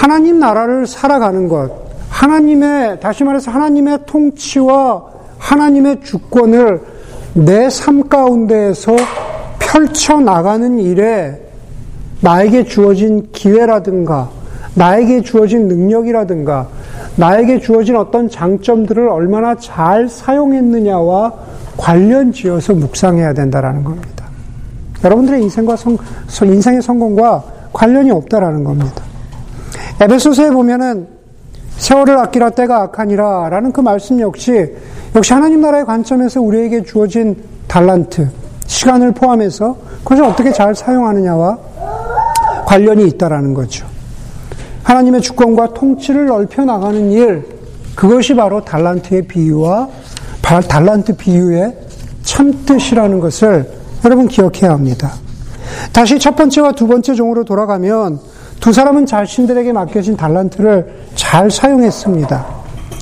하나님 0.00 0.38
나라를 0.38 0.86
살아가는 0.86 1.46
것, 1.48 1.70
하나님의 2.08 3.00
다시 3.00 3.22
말해서 3.22 3.50
하나님의 3.50 4.00
통치와 4.06 5.04
하나님의 5.38 6.00
주권을 6.02 6.80
내 7.34 7.68
삶 7.68 8.08
가운데에서 8.08 8.96
펼쳐 9.58 10.18
나가는 10.18 10.78
일에 10.78 11.40
나에게 12.20 12.64
주어진 12.64 13.28
기회라든가, 13.32 14.28
나에게 14.74 15.22
주어진 15.22 15.68
능력이라든가, 15.68 16.66
나에게 17.16 17.60
주어진 17.60 17.96
어떤 17.96 18.28
장점들을 18.28 19.08
얼마나 19.08 19.54
잘 19.54 20.08
사용했느냐와 20.08 21.32
관련 21.76 22.32
지어서 22.32 22.74
묵상해야 22.74 23.32
된다라는 23.34 23.84
겁니다. 23.84 24.26
여러분들의 25.02 25.42
인생과 25.42 25.76
성, 25.76 25.96
인생의 26.42 26.82
성공과 26.82 27.42
관련이 27.72 28.10
없다라는 28.10 28.64
겁니다. 28.64 29.02
에베소서에 30.00 30.50
보면은 30.50 31.06
세월을 31.76 32.18
아끼라 32.18 32.50
때가 32.50 32.82
악하니라 32.82 33.48
라는 33.48 33.72
그 33.72 33.80
말씀 33.80 34.20
역시 34.20 34.74
역시 35.16 35.32
하나님 35.32 35.60
나라의 35.60 35.86
관점에서 35.86 36.40
우리에게 36.40 36.82
주어진 36.82 37.36
달란트, 37.66 38.28
시간을 38.66 39.12
포함해서 39.12 39.76
그것을 40.04 40.24
어떻게 40.24 40.52
잘 40.52 40.74
사용하느냐와 40.74 41.58
관련이 42.66 43.06
있다라는 43.08 43.54
거죠. 43.54 43.86
하나님의 44.82 45.20
주권과 45.22 45.74
통치를 45.74 46.26
넓혀 46.26 46.64
나가는 46.64 47.10
일, 47.10 47.44
그것이 47.94 48.34
바로 48.34 48.64
달란트의 48.64 49.22
비유와 49.22 49.88
달란트 50.58 51.16
비유의 51.16 51.76
참뜻이라는 52.22 53.20
것을 53.20 53.70
여러분 54.04 54.26
기억해야 54.26 54.72
합니다. 54.72 55.12
다시 55.92 56.18
첫 56.18 56.34
번째와 56.34 56.72
두 56.72 56.86
번째 56.86 57.14
종으로 57.14 57.44
돌아가면 57.44 58.18
두 58.58 58.72
사람은 58.72 59.06
자신들에게 59.06 59.72
맡겨진 59.72 60.16
달란트를 60.16 60.92
잘 61.14 61.50
사용했습니다. 61.50 62.46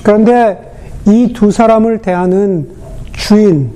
그런데 0.02 0.58
이 1.06 1.32
두 1.32 1.50
사람을 1.50 1.98
대하는 1.98 2.68
주인, 3.12 3.70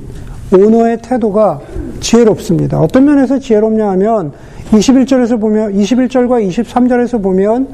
오너의 0.52 0.98
태도가 1.00 1.60
지혜롭습니다. 2.00 2.78
어떤 2.78 3.06
면에서 3.06 3.38
지혜롭냐 3.38 3.88
하면 3.90 4.32
21절에서 4.70 5.40
보면, 5.40 5.72
21절과 5.74 6.46
23절에서 6.48 7.22
보면 7.22 7.68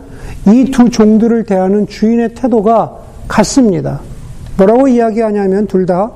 이 0.46 0.70
두 0.70 0.88
종들을 0.88 1.44
대하는 1.44 1.86
주인의 1.86 2.34
태도가 2.34 2.92
같습니다. 3.26 4.00
뭐라고 4.58 4.88
이야기하냐면 4.88 5.66
둘 5.66 5.86
다 5.86 6.10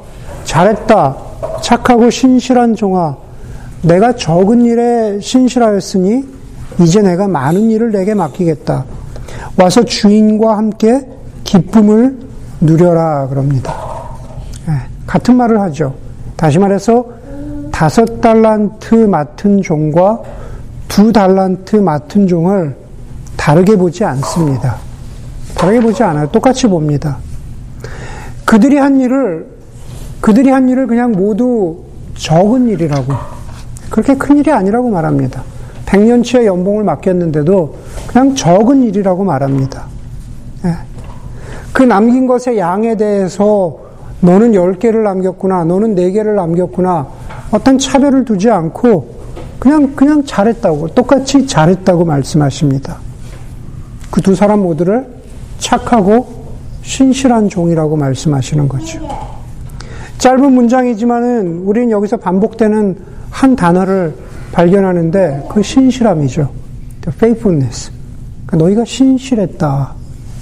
잘했다. 0.45 1.17
착하고 1.63 2.11
신실한 2.11 2.75
종아. 2.75 3.17
내가 3.83 4.15
적은 4.15 4.65
일에 4.65 5.19
신실하였으니 5.21 6.25
이제 6.81 7.01
내가 7.01 7.29
많은 7.29 7.71
일을 7.71 7.93
내게 7.93 8.13
맡기겠다. 8.15 8.85
와서 9.57 9.85
주인과 9.85 10.57
함께 10.57 11.07
기쁨을 11.45 12.19
누려라 12.61 13.29
그럽니다. 13.29 13.73
네, 14.67 14.75
같은 15.07 15.37
말을 15.37 15.61
하죠. 15.61 15.95
다시 16.37 16.59
말해서 16.59 17.05
다섯 17.71 18.21
달란트 18.21 18.95
맡은 18.95 19.63
종과 19.63 20.21
두 20.89 21.13
달란트 21.13 21.77
맡은 21.77 22.27
종을 22.27 22.77
다르게 23.37 23.77
보지 23.77 24.05
않습니다. 24.05 24.77
다르게 25.57 25.81
보지 25.81 26.03
않아요. 26.03 26.29
똑같이 26.31 26.67
봅니다. 26.67 27.17
그들이 28.53 28.77
한 28.77 29.01
일을 29.01 29.47
그들이 30.21 30.51
한 30.51 30.69
일을 30.69 30.87
그냥 30.87 31.13
모두 31.13 31.85
적은 32.17 32.69
일이라고 32.69 33.15
그렇게 33.89 34.15
큰 34.15 34.37
일이 34.37 34.53
아니라고 34.53 34.91
말합니다. 34.91 35.43
100년치의 35.87 36.45
연봉을 36.45 36.85
맡겼는데도 36.85 37.75
그냥 38.09 38.35
적은 38.35 38.83
일이라고 38.83 39.25
말합니다. 39.25 39.87
예. 40.67 40.75
그 41.73 41.83
남긴 41.83 42.27
것의 42.27 42.59
양에 42.59 42.95
대해서 42.95 43.79
너는 44.21 44.53
10개를 44.53 45.03
남겼구나, 45.03 45.65
너는 45.65 45.95
4개를 45.95 46.35
남겼구나, 46.35 47.09
어떤 47.53 47.79
차별을 47.79 48.27
두지 48.27 48.51
않고 48.51 49.15
그냥, 49.61 49.95
그냥 49.97 50.27
잘했다고, 50.27 50.89
똑같이 50.89 51.47
잘했다고 51.47 52.05
말씀하십니다. 52.05 52.99
그 54.11 54.21
두 54.21 54.35
사람 54.35 54.61
모두를 54.61 55.07
착하고 55.59 56.42
신실한 56.83 57.49
종이라고 57.49 57.97
말씀하시는 57.97 58.69
거죠. 58.69 59.01
짧은 60.19 60.53
문장이지만은 60.53 61.63
우리는 61.65 61.91
여기서 61.91 62.17
반복되는 62.17 62.97
한 63.31 63.57
단어를 63.57 64.15
발견하는데 64.53 65.49
그 65.51 65.63
신실함이죠. 65.63 66.49
faithfulness. 67.09 67.91
그러니까 68.47 68.57
너희가 68.65 68.85
신실했다. 68.85 69.95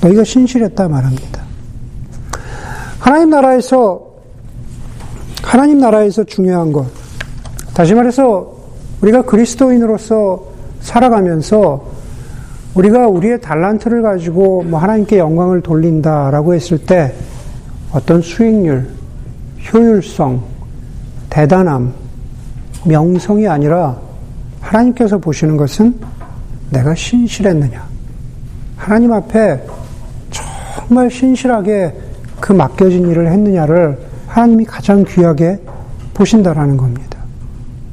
너희가 0.03 0.25
신실했다 0.25 0.89
말합니다. 0.89 1.43
하나님 2.99 3.31
나라에서 3.31 4.11
하나님 5.43 5.79
나라에서 5.79 6.25
중요한 6.25 6.73
것. 6.73 6.87
다시 7.73 7.95
말해서 7.95 8.53
우리가 9.01 9.23
그리스도인으로서 9.23 10.45
살아가면서 10.81 11.85
우리가 12.75 13.09
우리의 13.09 13.41
달란트를 13.41 14.03
가지고 14.03 14.63
뭐 14.63 14.79
하나님께 14.79 15.19
영광을 15.19 15.61
돌린다라고 15.61 16.55
했을 16.55 16.79
때 16.79 17.13
어떤 17.93 18.23
수익률, 18.23 18.89
효율성, 19.73 20.43
대단함, 21.29 21.93
명성이 22.85 23.49
아니라 23.49 23.97
하나님께서 24.61 25.19
보시는 25.19 25.57
것은 25.57 25.95
내가 26.71 26.95
신실했느냐. 26.95 27.85
하나님 28.77 29.13
앞에 29.13 29.61
정말 30.31 31.11
신실하게 31.11 31.95
그 32.39 32.53
맡겨진 32.53 33.09
일을 33.09 33.31
했느냐를 33.33 33.99
하나님이 34.29 34.65
가장 34.65 35.05
귀하게 35.05 35.59
보신다라는 36.15 36.77
겁니다. 36.77 37.19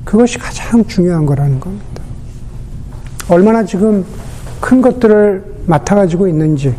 그것이 0.05 0.37
가장 0.37 0.85
중요한 0.85 1.25
거라는 1.25 1.59
겁니다. 1.59 1.85
얼마나 3.27 3.65
지금 3.65 4.05
큰 4.67 4.81
것들을 4.81 5.45
맡아가지고 5.65 6.27
있는지, 6.27 6.75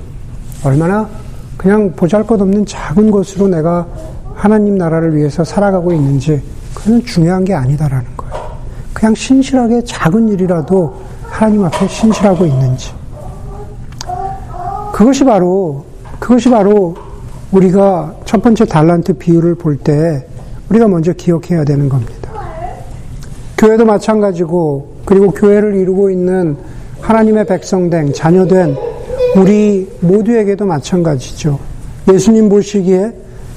얼마나 0.63 1.09
그냥 1.57 1.91
보잘 1.97 2.23
것 2.27 2.39
없는 2.39 2.67
작은 2.67 3.11
것으로 3.11 3.49
내가 3.49 3.87
하나님 4.35 4.77
나라를 4.77 5.17
위해서 5.17 5.43
살아가고 5.43 5.95
있는지, 5.95 6.43
그건 6.75 7.03
중요한 7.07 7.47
게 7.47 7.55
아니다라는 7.55 8.05
거예요. 8.15 8.35
그냥 8.93 9.15
신실하게 9.15 9.85
작은 9.85 10.29
일이라도 10.29 11.01
하나님 11.23 11.65
앞에 11.65 11.89
신실하고 11.89 12.45
있는지. 12.45 12.93
그것이 14.93 15.25
바로, 15.25 15.87
그것이 16.19 16.51
바로 16.51 16.95
우리가 17.53 18.17
첫 18.27 18.43
번째 18.43 18.67
달란트 18.67 19.15
비유를 19.15 19.55
볼 19.55 19.79
때 19.79 20.27
우리가 20.69 20.89
먼저 20.89 21.15
기억해야 21.15 21.65
되는 21.65 21.89
겁니다. 21.89 22.31
교회도 23.57 23.87
마찬가지고, 23.87 24.99
그리고 25.07 25.31
교회를 25.31 25.75
이루고 25.77 26.11
있는 26.11 26.59
하나님의 27.09 27.47
백성된, 27.47 28.13
자녀된 28.13 28.77
우리 29.35 29.89
모두에게도 30.01 30.67
마찬가지죠. 30.67 31.59
예수님 32.13 32.51
보시기에 32.51 33.13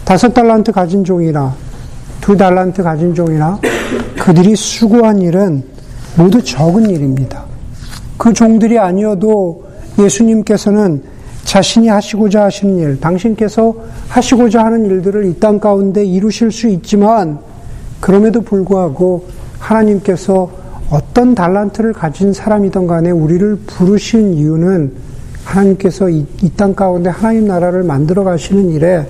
다섯 0.05 0.33
달란트 0.33 0.71
가진 0.71 1.03
종이나 1.03 1.53
두 2.21 2.37
달란트 2.37 2.81
가진 2.81 3.13
종이나 3.13 3.59
그들이 4.17 4.55
수고한 4.55 5.19
일은 5.21 5.63
모두 6.15 6.41
적은 6.41 6.89
일입니다. 6.89 7.43
그 8.17 8.31
종들이 8.31 8.79
아니어도 8.79 9.65
예수님께서는 9.99 11.03
자신이 11.43 11.89
하시고자 11.89 12.43
하시는 12.43 12.77
일, 12.77 13.01
당신께서 13.01 13.75
하시고자 14.07 14.63
하는 14.63 14.85
일들을 14.85 15.25
이 15.25 15.39
땅 15.39 15.59
가운데 15.59 16.05
이루실 16.05 16.53
수 16.53 16.69
있지만 16.69 17.39
그럼에도 17.99 18.39
불구하고 18.39 19.25
하나님께서 19.59 20.60
어떤 20.91 21.33
달란트를 21.33 21.93
가진 21.93 22.33
사람이든 22.33 22.85
간에 22.85 23.11
우리를 23.11 23.55
부르신 23.65 24.33
이유는 24.33 24.91
하나님께서 25.45 26.09
이 26.09 26.25
땅 26.57 26.75
가운데 26.75 27.09
하나님 27.09 27.47
나라를 27.47 27.83
만들어 27.83 28.23
가시는 28.23 28.69
일에 28.71 29.07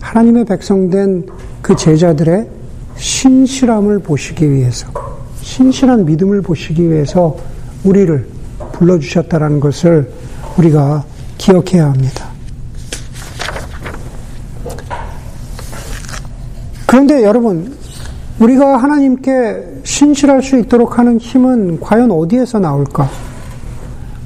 하나님의 0.00 0.44
백성된 0.44 1.26
그 1.62 1.76
제자들의 1.76 2.48
신실함을 2.96 4.00
보시기 4.00 4.50
위해서, 4.50 4.88
신실한 5.40 6.04
믿음을 6.04 6.42
보시기 6.42 6.90
위해서 6.90 7.36
우리를 7.84 8.26
불러주셨다라는 8.72 9.60
것을 9.60 10.10
우리가 10.58 11.04
기억해야 11.38 11.86
합니다. 11.86 12.28
그런데 16.86 17.22
여러분, 17.22 17.79
우리가 18.40 18.78
하나님께 18.78 19.80
신실할 19.84 20.42
수 20.42 20.58
있도록 20.58 20.98
하는 20.98 21.18
힘은 21.18 21.78
과연 21.78 22.10
어디에서 22.10 22.58
나올까? 22.58 23.08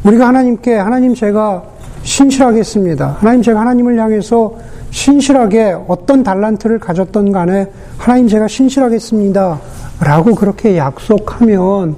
우리가 0.04 0.28
하나님께, 0.28 0.74
하나님 0.74 1.14
제가 1.14 1.64
신실하겠습니다. 2.04 3.16
하나님 3.18 3.42
제가 3.42 3.60
하나님을 3.60 3.98
향해서 3.98 4.54
신실하게 4.90 5.76
어떤 5.88 6.22
달란트를 6.22 6.78
가졌던 6.78 7.32
간에 7.32 7.66
하나님 7.98 8.28
제가 8.28 8.46
신실하겠습니다. 8.46 9.60
라고 10.00 10.34
그렇게 10.34 10.76
약속하면 10.76 11.96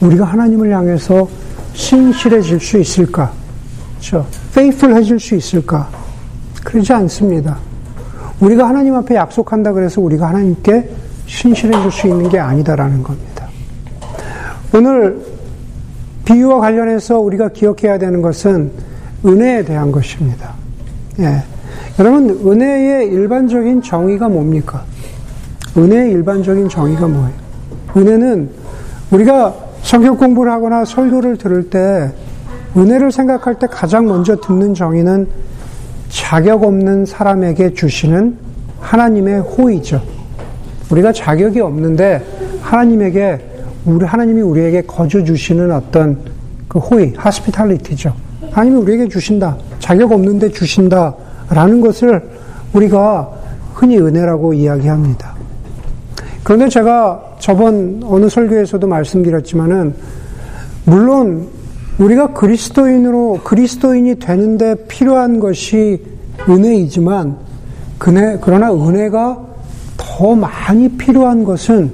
우리가 0.00 0.24
하나님을 0.24 0.70
향해서 0.70 1.26
신실해질 1.72 2.60
수 2.60 2.78
있을까? 2.78 3.32
그렇죠? 3.94 4.26
faithful해질 4.50 5.18
수 5.18 5.34
있을까? 5.34 5.88
그러지 6.62 6.92
않습니다. 6.92 7.56
우리가 8.38 8.68
하나님 8.68 8.94
앞에 8.94 9.16
약속한다 9.16 9.72
그래서 9.72 10.00
우리가 10.00 10.28
하나님께 10.28 11.05
신실해질 11.26 11.90
수 11.90 12.06
있는 12.06 12.28
게 12.28 12.38
아니다라는 12.38 13.02
겁니다. 13.02 13.48
오늘 14.74 15.20
비유와 16.24 16.60
관련해서 16.60 17.18
우리가 17.20 17.48
기억해야 17.50 17.98
되는 17.98 18.22
것은 18.22 18.70
은혜에 19.24 19.64
대한 19.64 19.92
것입니다. 19.92 20.54
예. 21.20 21.42
여러분, 21.98 22.28
은혜의 22.28 23.08
일반적인 23.08 23.82
정의가 23.82 24.28
뭡니까? 24.28 24.84
은혜의 25.76 26.10
일반적인 26.12 26.68
정의가 26.68 27.06
뭐예요? 27.06 27.34
은혜는 27.96 28.50
우리가 29.10 29.54
성경 29.82 30.16
공부를 30.16 30.50
하거나 30.52 30.84
설교를 30.84 31.38
들을 31.38 31.70
때 31.70 32.10
은혜를 32.76 33.12
생각할 33.12 33.58
때 33.58 33.66
가장 33.66 34.06
먼저 34.06 34.36
듣는 34.36 34.74
정의는 34.74 35.28
자격 36.08 36.64
없는 36.64 37.06
사람에게 37.06 37.74
주시는 37.74 38.36
하나님의 38.80 39.40
호의죠. 39.40 40.02
우리가 40.90 41.12
자격이 41.12 41.60
없는데 41.60 42.24
하나님에게 42.60 43.38
우리 43.84 44.04
하나님이 44.04 44.40
우리에게 44.40 44.82
거저 44.82 45.22
주시는 45.24 45.70
어떤 45.70 46.18
그 46.68 46.78
호의, 46.78 47.14
하스피탈리티죠. 47.16 48.12
하나님이 48.50 48.76
우리에게 48.78 49.08
주신다. 49.08 49.56
자격 49.78 50.12
없는데 50.12 50.50
주신다. 50.50 51.14
라는 51.50 51.80
것을 51.80 52.20
우리가 52.72 53.30
흔히 53.74 53.98
은혜라고 53.98 54.54
이야기합니다. 54.54 55.34
그런데 56.42 56.68
제가 56.68 57.36
저번 57.38 58.02
어느 58.04 58.28
설교에서도 58.28 58.86
말씀드렸지만은 58.86 59.94
물론 60.84 61.48
우리가 61.98 62.32
그리스도인으로 62.32 63.40
그리스도인이 63.44 64.18
되는데 64.18 64.74
필요한 64.86 65.40
것이 65.40 66.02
은혜이지만 66.48 67.36
그러나 67.98 68.72
은혜가 68.72 69.46
더 70.16 70.34
많이 70.34 70.88
필요한 70.88 71.44
것은 71.44 71.92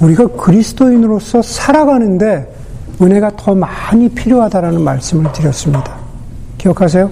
우리가 0.00 0.26
그리스도인으로서 0.26 1.42
살아가는데 1.42 2.52
은혜가 3.00 3.36
더 3.36 3.54
많이 3.54 4.08
필요하다라는 4.08 4.80
말씀을 4.82 5.30
드렸습니다. 5.32 5.94
기억하세요? 6.58 7.08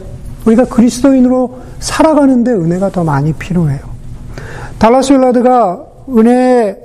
우리가 0.47 0.65
그리스도인으로 0.65 1.61
살아가는데 1.79 2.51
은혜가 2.51 2.91
더 2.91 3.05
많이 3.05 3.33
필요해요. 3.33 3.79
달라스 4.81 5.13
윌라드가 5.13 5.85
은혜, 6.17 6.77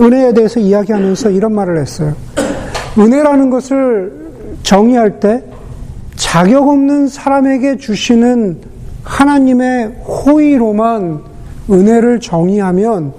은혜에 0.00 0.34
대해서 0.34 0.58
이야기하면서 0.58 1.30
이런 1.30 1.54
말을 1.54 1.78
했어요. 1.78 2.14
은혜라는 2.98 3.50
것을 3.50 4.12
정의할 4.64 5.20
때 5.20 5.44
자격 6.16 6.66
없는 6.66 7.06
사람에게 7.06 7.76
주시는 7.76 8.62
하나님의 9.04 9.86
호의로만 10.04 11.31
은혜를 11.72 12.20
정의하면 12.20 13.12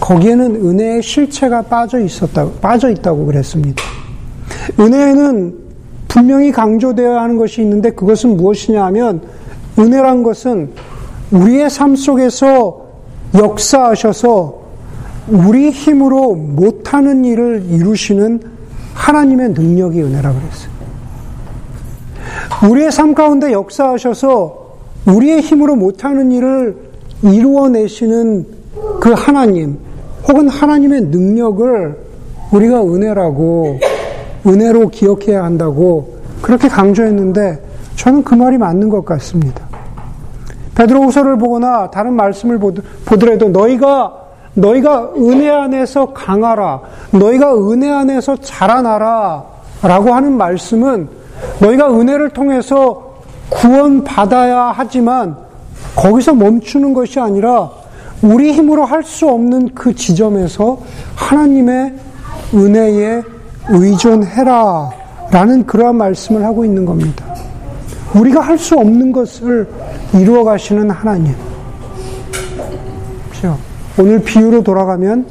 거기에는 0.00 0.56
은혜의 0.56 1.02
실체가 1.02 1.62
빠져 1.62 2.00
있었다, 2.00 2.48
빠져 2.60 2.90
있다고 2.90 3.26
그랬습니다. 3.26 3.82
은혜에는 4.78 5.58
분명히 6.08 6.52
강조되어야 6.52 7.22
하는 7.22 7.38
것이 7.38 7.62
있는데 7.62 7.90
그것은 7.90 8.36
무엇이냐 8.36 8.84
하면 8.86 9.22
은혜란 9.78 10.22
것은 10.22 10.70
우리의 11.30 11.70
삶 11.70 11.96
속에서 11.96 12.86
역사하셔서 13.34 14.60
우리 15.28 15.70
힘으로 15.70 16.34
못하는 16.34 17.24
일을 17.24 17.64
이루시는 17.70 18.40
하나님의 18.92 19.50
능력이 19.50 20.02
은혜라 20.02 20.32
그랬어요. 20.32 20.72
우리의 22.70 22.92
삶 22.92 23.14
가운데 23.14 23.52
역사하셔서 23.52 24.62
우리의 25.06 25.40
힘으로 25.40 25.76
못하는 25.76 26.30
일을 26.30 26.91
이루어내시는 27.22 28.46
그 29.00 29.12
하나님, 29.12 29.78
혹은 30.28 30.48
하나님의 30.48 31.02
능력을 31.02 31.96
우리가 32.52 32.82
은혜라고, 32.82 33.78
은혜로 34.46 34.88
기억해야 34.88 35.44
한다고 35.44 36.16
그렇게 36.40 36.68
강조했는데 36.68 37.62
저는 37.96 38.24
그 38.24 38.34
말이 38.34 38.58
맞는 38.58 38.88
것 38.88 39.04
같습니다. 39.04 39.62
베드로후서를 40.74 41.38
보거나 41.38 41.90
다른 41.90 42.14
말씀을 42.14 42.58
보더라도 43.04 43.48
너희가 43.48 44.18
너희가 44.54 45.12
은혜 45.16 45.48
안에서 45.48 46.12
강하라, 46.12 46.80
너희가 47.12 47.54
은혜 47.56 47.90
안에서 47.90 48.36
자라나라 48.36 49.44
라고 49.82 50.12
하는 50.12 50.36
말씀은 50.36 51.08
너희가 51.60 51.90
은혜를 51.90 52.30
통해서 52.30 53.14
구원 53.48 54.04
받아야 54.04 54.72
하지만 54.74 55.36
거기서 55.96 56.34
멈추는 56.34 56.94
것이 56.94 57.20
아니라 57.20 57.70
우리 58.22 58.52
힘으로 58.52 58.84
할 58.84 59.02
수 59.02 59.28
없는 59.28 59.74
그 59.74 59.94
지점에서 59.94 60.80
하나님의 61.16 61.94
은혜에 62.54 63.22
의존해라 63.68 64.90
라는 65.30 65.66
그러한 65.66 65.96
말씀을 65.96 66.44
하고 66.44 66.64
있는 66.64 66.84
겁니다. 66.84 67.24
우리가 68.14 68.40
할 68.40 68.58
수 68.58 68.76
없는 68.76 69.12
것을 69.12 69.68
이루어 70.14 70.44
가시는 70.44 70.90
하나님. 70.90 71.34
오늘 73.98 74.22
비유로 74.22 74.62
돌아가면 74.62 75.26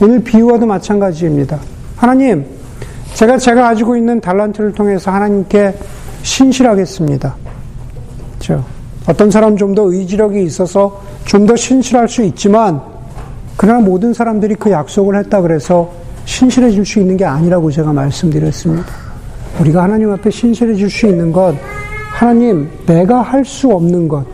오늘 0.00 0.22
비유와도 0.22 0.66
마찬가지입니다. 0.66 1.58
하나님, 1.96 2.46
제가 3.14 3.38
제가 3.38 3.62
가지고 3.62 3.96
있는 3.96 4.20
달란트를 4.20 4.72
통해서 4.72 5.10
하나님께 5.10 5.74
신실하겠습니다. 6.22 7.34
그렇죠? 8.38 8.64
어떤 9.06 9.30
사람 9.30 9.56
좀 9.56 9.74
더 9.74 9.82
의지력이 9.92 10.42
있어서 10.44 11.00
좀 11.24 11.46
더 11.46 11.54
신실할 11.56 12.08
수 12.08 12.22
있지만 12.24 12.80
그러나 13.56 13.80
모든 13.80 14.12
사람들이 14.14 14.54
그 14.56 14.70
약속을 14.70 15.16
했다 15.18 15.40
그래서 15.42 15.90
신실해질 16.24 16.84
수 16.86 17.00
있는 17.00 17.16
게 17.16 17.24
아니라고 17.24 17.70
제가 17.70 17.92
말씀드렸습니다. 17.92 18.86
우리가 19.60 19.82
하나님 19.84 20.10
앞에 20.10 20.30
신실해질 20.30 20.88
수 20.90 21.06
있는 21.06 21.30
것 21.32 21.54
하나님 22.12 22.68
내가 22.86 23.20
할 23.22 23.44
수 23.44 23.70
없는 23.70 24.08
것 24.08 24.24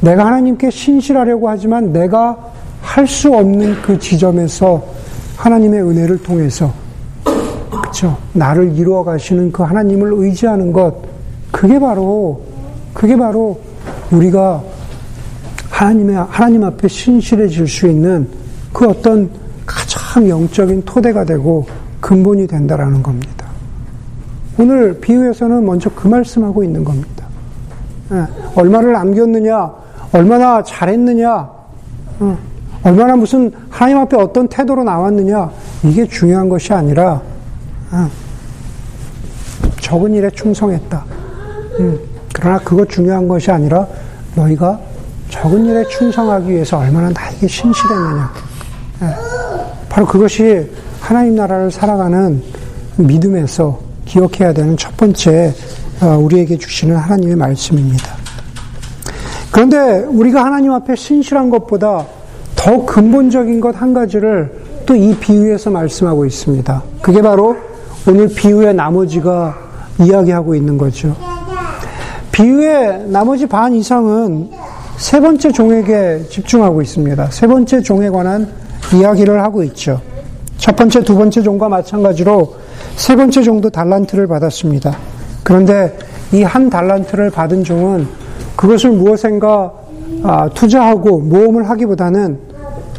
내가 0.00 0.26
하나님께 0.26 0.70
신실하려고 0.70 1.48
하지만 1.48 1.92
내가 1.92 2.36
할 2.82 3.06
수 3.06 3.32
없는 3.34 3.80
그 3.82 3.98
지점에서 3.98 4.82
하나님의 5.36 5.82
은혜를 5.82 6.22
통해서 6.22 6.72
그렇죠. 7.70 8.16
나를 8.32 8.76
이루어 8.76 9.02
가시는 9.02 9.50
그 9.52 9.62
하나님을 9.62 10.12
의지하는 10.14 10.72
것 10.72 10.94
그게 11.50 11.78
바로 11.78 12.40
그게 12.92 13.16
바로 13.16 13.60
우리가 14.10 14.62
하나님의, 15.70 16.16
하나님 16.28 16.64
앞에 16.64 16.86
신실해질 16.88 17.66
수 17.66 17.88
있는 17.88 18.28
그 18.72 18.88
어떤 18.88 19.30
가장 19.66 20.28
영적인 20.28 20.82
토대가 20.84 21.24
되고 21.24 21.66
근본이 22.00 22.46
된다라는 22.46 23.02
겁니다. 23.02 23.46
오늘 24.58 25.00
비유에서는 25.00 25.64
먼저 25.64 25.90
그 25.94 26.08
말씀하고 26.08 26.62
있는 26.62 26.84
겁니다. 26.84 27.26
예, 28.12 28.26
얼마를 28.54 28.92
남겼느냐, 28.92 29.72
얼마나 30.12 30.62
잘했느냐, 30.62 31.50
어, 32.20 32.38
얼마나 32.82 33.16
무슨 33.16 33.50
하나님 33.70 33.98
앞에 33.98 34.16
어떤 34.16 34.48
태도로 34.48 34.84
나왔느냐, 34.84 35.50
이게 35.84 36.06
중요한 36.06 36.48
것이 36.48 36.72
아니라, 36.72 37.22
어, 37.92 38.10
적은 39.80 40.12
일에 40.14 40.28
충성했다. 40.30 41.04
음, 41.80 41.98
그러나 42.42 42.58
그것 42.58 42.88
중요한 42.88 43.28
것이 43.28 43.52
아니라 43.52 43.86
너희가 44.34 44.80
적은 45.30 45.64
일에 45.64 45.84
충성하기 45.84 46.50
위해서 46.50 46.76
얼마나 46.76 47.08
나에게 47.10 47.46
신실했느냐. 47.46 48.32
예. 49.02 49.06
바로 49.88 50.04
그것이 50.04 50.68
하나님 51.00 51.36
나라를 51.36 51.70
살아가는 51.70 52.42
믿음에서 52.96 53.78
기억해야 54.06 54.52
되는 54.52 54.76
첫 54.76 54.96
번째 54.96 55.54
어, 56.00 56.18
우리에게 56.18 56.58
주시는 56.58 56.96
하나님의 56.96 57.36
말씀입니다. 57.36 58.12
그런데 59.52 60.00
우리가 60.08 60.44
하나님 60.44 60.72
앞에 60.72 60.96
신실한 60.96 61.48
것보다 61.48 62.04
더 62.56 62.84
근본적인 62.84 63.60
것 63.60 63.76
한 63.76 63.94
가지를 63.94 64.62
또 64.84 64.96
이 64.96 65.14
비유에서 65.14 65.70
말씀하고 65.70 66.26
있습니다. 66.26 66.82
그게 67.00 67.22
바로 67.22 67.56
오늘 68.08 68.26
비유의 68.26 68.74
나머지가 68.74 69.56
이야기하고 70.00 70.56
있는 70.56 70.76
거죠. 70.76 71.14
비유의 72.32 73.06
나머지 73.08 73.46
반 73.46 73.74
이상은 73.74 74.50
세 74.96 75.20
번째 75.20 75.52
종에게 75.52 76.24
집중하고 76.28 76.80
있습니다. 76.82 77.26
세 77.30 77.46
번째 77.46 77.80
종에 77.82 78.08
관한 78.08 78.48
이야기를 78.94 79.42
하고 79.42 79.62
있죠. 79.64 80.00
첫 80.56 80.76
번째, 80.76 81.02
두 81.02 81.16
번째 81.16 81.42
종과 81.42 81.68
마찬가지로 81.68 82.54
세 82.96 83.16
번째 83.16 83.42
종도 83.42 83.70
달란트를 83.70 84.26
받았습니다. 84.26 84.96
그런데 85.42 85.96
이 86.32 86.42
한 86.42 86.70
달란트를 86.70 87.30
받은 87.30 87.64
종은 87.64 88.06
그것을 88.56 88.92
무엇인가 88.92 89.72
아, 90.22 90.48
투자하고 90.54 91.20
모험을 91.20 91.68
하기보다는 91.68 92.38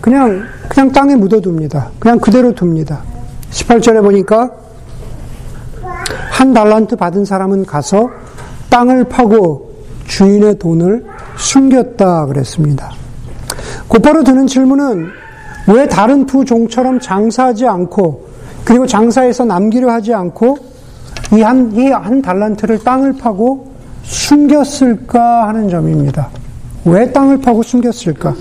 그냥 0.01 0.43
그냥 0.67 0.91
땅에 0.91 1.15
묻어둡니다. 1.15 1.89
그냥 1.99 2.19
그대로 2.19 2.53
둡니다. 2.53 3.01
18절에 3.51 4.01
보니까 4.03 4.51
한 6.31 6.53
달란트 6.53 6.95
받은 6.97 7.25
사람은 7.25 7.65
가서 7.65 8.09
땅을 8.73 9.03
파고 9.03 9.71
주인의 10.07 10.57
돈을 10.57 11.05
숨겼다 11.37 12.25
그랬습니다. 12.25 12.91
곧바로 13.87 14.23
드는 14.23 14.47
질문은 14.47 15.09
왜 15.67 15.87
다른 15.87 16.25
두 16.25 16.43
종처럼 16.43 16.99
장사하지 16.99 17.67
않고 17.67 18.29
그리고 18.65 18.87
장사해서 18.87 19.45
남기려 19.45 19.91
하지 19.91 20.15
않고 20.15 20.57
이 21.33 21.41
한, 21.41 22.21
달란트를 22.23 22.79
땅을 22.79 23.13
파고 23.17 23.71
숨겼을까 24.01 25.47
하는 25.47 25.69
점입니다. 25.69 26.29
왜 26.85 27.11
땅을 27.11 27.41
파고 27.41 27.61
숨겼을까? 27.61 28.33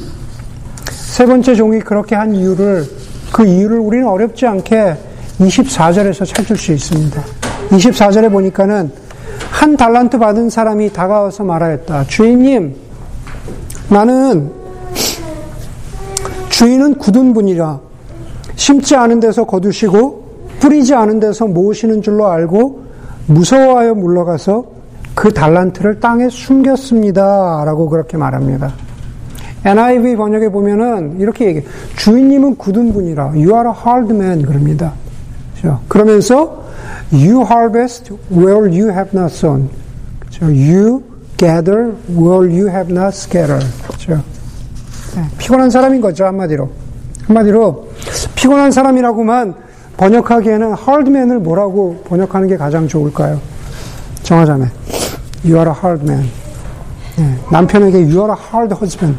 세 0.91 1.27
번째 1.27 1.55
종이 1.55 1.79
그렇게 1.81 2.15
한 2.15 2.35
이유를, 2.35 2.87
그 3.33 3.45
이유를 3.45 3.79
우리는 3.79 4.09
어렵지 4.09 4.47
않게 4.47 4.97
24절에서 5.41 6.25
찾을 6.25 6.57
수 6.57 6.73
있습니다. 6.73 7.23
24절에 7.69 8.33
보니까는 8.33 9.02
한 9.53 9.77
달란트 9.77 10.19
받은 10.19 10.49
사람이 10.49 10.93
다가와서 10.95 11.45
말하였다. 11.45 12.05
주인님, 12.05 12.75
나는 13.91 14.51
주인은 16.49 16.95
굳은 16.95 17.35
분이라 17.35 17.79
심지 18.57 18.97
않은 18.97 19.21
데서 19.21 19.45
거두시고 19.45 20.23
뿌리지 20.59 20.95
않은 20.95 21.21
데서 21.21 21.47
모으시는 21.47 22.01
줄로 22.01 22.29
알고 22.29 22.83
무서워하여 23.27 23.95
물러가서 23.95 24.65
그 25.15 25.33
달란트를 25.33 26.01
땅에 26.01 26.29
숨겼습니다. 26.31 27.63
라고 27.65 27.91
그렇게 27.91 28.17
말합니다. 28.17 28.73
NIV 29.65 30.17
번역에 30.17 30.49
보면은 30.49 31.21
이렇게 31.21 31.47
얘기해. 31.47 31.65
주인님은 31.97 32.57
굳은 32.57 32.93
분이라. 32.95 33.25
You 33.27 33.51
are 33.51 33.69
a 33.69 33.75
hard 33.87 34.15
man. 34.15 34.43
그럽니다. 34.43 34.95
그렇죠? 35.61 35.81
그러면서 35.89 36.62
You 37.13 37.43
harvest 37.43 38.13
where 38.31 38.67
you 38.69 38.91
have 38.91 39.11
not 39.13 39.33
sown. 39.35 39.69
그렇죠? 40.21 40.47
You 40.47 41.03
gather 41.37 41.93
where 42.09 42.49
you 42.49 42.69
have 42.69 42.91
not 42.93 43.17
scattered. 43.17 43.67
그렇죠? 43.87 44.23
네, 45.15 45.29
피곤한 45.39 45.71
사람인 45.71 46.01
거죠, 46.01 46.25
한마디로. 46.25 46.71
한마디로, 47.27 47.89
피곤한 48.35 48.71
사람이라고만 48.73 49.55
번역하기에는 49.97 50.73
hardman을 50.73 51.39
뭐라고 51.41 52.03
번역하는 52.09 52.49
게 52.49 52.57
가장 52.57 52.89
좋을까요? 52.89 53.41
정하자면 54.23 54.71
You 55.45 55.57
are 55.59 55.71
a 55.71 55.77
hard 55.77 56.05
man. 56.05 56.29
네, 57.17 57.39
남편에게 57.51 57.99
You 57.99 58.21
are 58.21 58.33
a 58.33 58.37
hard 58.53 58.75
husband. 58.75 59.19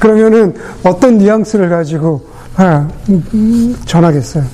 그러면은 0.00 0.54
어떤 0.82 1.18
뉘앙스를 1.18 1.68
가지고 1.68 2.26
아, 2.56 2.88
전하겠어요. 3.84 4.44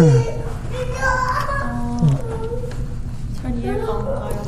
네. 0.00 0.40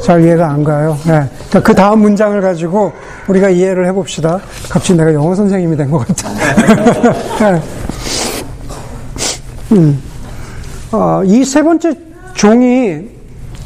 잘 0.03 0.21
이해가 0.25 0.49
안 0.51 0.65
가요. 0.65 0.97
네. 1.07 1.29
그 1.61 1.75
다음 1.75 2.01
문장을 2.01 2.41
가지고 2.41 2.93
우리가 3.29 3.51
이해를 3.51 3.87
해봅시다. 3.87 4.41
갑자기 4.69 4.99
내가 4.99 5.15
영어 5.15 5.35
선생님이 5.35 5.77
된 5.77 5.91
것 5.91 6.07
같아. 6.07 6.29
네. 7.53 7.63
음. 9.73 10.03
어, 10.91 11.23
이세 11.25 11.63
번째 11.63 11.93
종이 12.35 13.09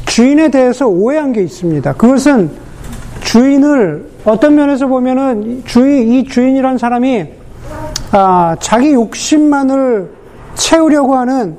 주인에 0.05 0.49
대해서 0.49 0.87
오해한 0.87 1.33
게 1.33 1.41
있습니다. 1.41 1.93
그것은 1.93 2.51
주인을 3.21 4.07
어떤 4.25 4.55
면에서 4.55 4.87
보면은 4.87 5.63
주인 5.65 6.13
이 6.13 6.23
주인이란 6.23 6.77
사람이 6.77 7.25
아, 8.11 8.55
자기 8.59 8.93
욕심만을 8.93 10.11
채우려고 10.55 11.15
하는 11.15 11.57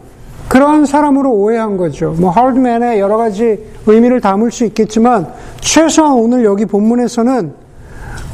그러한 0.49 0.87
사람으로 0.87 1.31
오해한 1.31 1.77
거죠. 1.77 2.15
뭐 2.19 2.31
하드맨의 2.31 2.99
여러 2.99 3.17
가지 3.17 3.59
의미를 3.87 4.21
담을 4.21 4.51
수 4.51 4.65
있겠지만 4.65 5.29
최소한 5.61 6.15
오늘 6.15 6.45
여기 6.45 6.65
본문에서는 6.65 7.53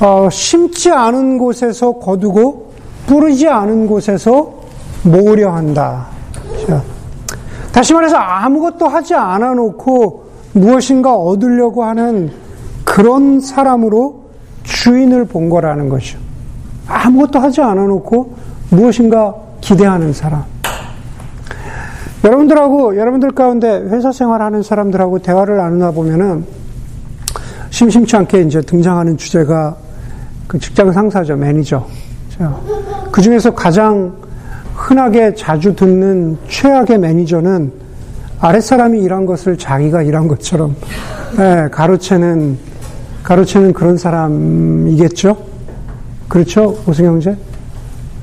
어, 0.00 0.28
심지 0.30 0.90
않은 0.90 1.38
곳에서 1.38 1.92
거두고 1.92 2.72
뿌리지 3.06 3.48
않은 3.48 3.86
곳에서 3.86 4.52
모으려 5.02 5.52
한다. 5.52 6.06
자, 6.66 6.82
다시 7.72 7.92
말해서 7.92 8.16
아무것도 8.16 8.86
하지 8.86 9.14
않아 9.14 9.54
놓고 9.54 10.24
무엇인가 10.52 11.14
얻으려고 11.14 11.84
하는 11.84 12.30
그런 12.84 13.40
사람으로 13.40 14.24
주인을 14.62 15.26
본 15.26 15.50
거라는 15.50 15.88
거죠. 15.88 16.18
아무것도 16.86 17.40
하지 17.40 17.60
않아 17.60 17.82
놓고 17.86 18.34
무엇인가 18.70 19.34
기대하는 19.60 20.12
사람. 20.12 20.53
여러분들하고, 22.24 22.96
여러분들 22.96 23.32
가운데 23.32 23.68
회사 23.90 24.10
생활하는 24.10 24.62
사람들하고 24.62 25.18
대화를 25.18 25.58
나누다 25.58 25.90
보면은 25.90 26.44
심심치 27.70 28.16
않게 28.16 28.42
이제 28.42 28.60
등장하는 28.62 29.16
주제가 29.16 29.76
그 30.46 30.58
직장 30.58 30.90
상사죠, 30.90 31.36
매니저. 31.36 31.86
그 33.12 33.20
중에서 33.20 33.52
가장 33.52 34.12
흔하게 34.74 35.34
자주 35.34 35.74
듣는 35.74 36.36
최악의 36.48 36.98
매니저는 36.98 37.72
아랫사람이 38.40 39.00
일한 39.00 39.24
것을 39.26 39.56
자기가 39.56 40.02
일한 40.02 40.26
것처럼 40.26 40.74
네, 41.36 41.68
가로채는, 41.70 42.58
가로채는 43.22 43.72
그런 43.72 43.96
사람이겠죠? 43.96 45.36
그렇죠? 46.28 46.76
오승 46.86 47.04
형제? 47.06 47.36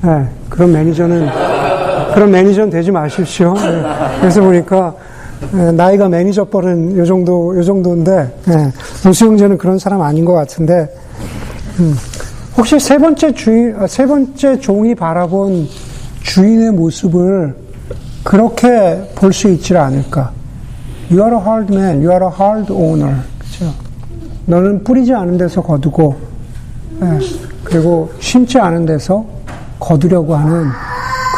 네, 0.02 0.28
그런 0.48 0.72
매니저는, 0.72 1.28
그런 2.14 2.30
매니저는 2.30 2.70
되지 2.70 2.90
마십시오. 2.90 3.54
네, 3.54 3.82
그래서 4.20 4.40
보니까, 4.40 4.94
네, 5.52 5.72
나이가 5.72 6.08
매니저 6.08 6.44
뻘은 6.44 6.96
요 6.96 7.04
정도, 7.04 7.56
요 7.56 7.62
정도인데, 7.62 8.34
네, 8.46 8.72
오승 9.08 9.28
형제는 9.28 9.58
그런 9.58 9.78
사람 9.78 10.02
아닌 10.02 10.24
것 10.24 10.32
같은데, 10.34 10.88
음, 11.80 11.94
혹시 12.56 12.78
세 12.78 12.98
번째 12.98 13.32
주인, 13.34 13.74
아, 13.78 13.86
세 13.86 14.06
번째 14.06 14.58
종이 14.60 14.94
바라본 14.94 15.68
주인의 16.22 16.72
모습을 16.72 17.54
그렇게 18.22 19.10
볼 19.14 19.32
수 19.32 19.48
있지 19.48 19.76
않을까? 19.76 20.30
You 21.10 21.22
are 21.22 21.36
a 21.36 21.42
hard 21.42 21.74
man, 21.74 21.96
you 22.04 22.10
are 22.12 22.24
a 22.24 22.30
hard 22.30 22.72
owner. 22.72 23.16
그죠? 23.38 23.72
너는 24.46 24.84
뿌리지 24.84 25.12
않은 25.12 25.38
데서 25.38 25.62
거두고, 25.62 26.14
네, 27.00 27.18
그리고 27.64 28.10
심지 28.20 28.58
않은 28.58 28.86
데서 28.86 29.24
거두려고 29.80 30.36
하는 30.36 30.66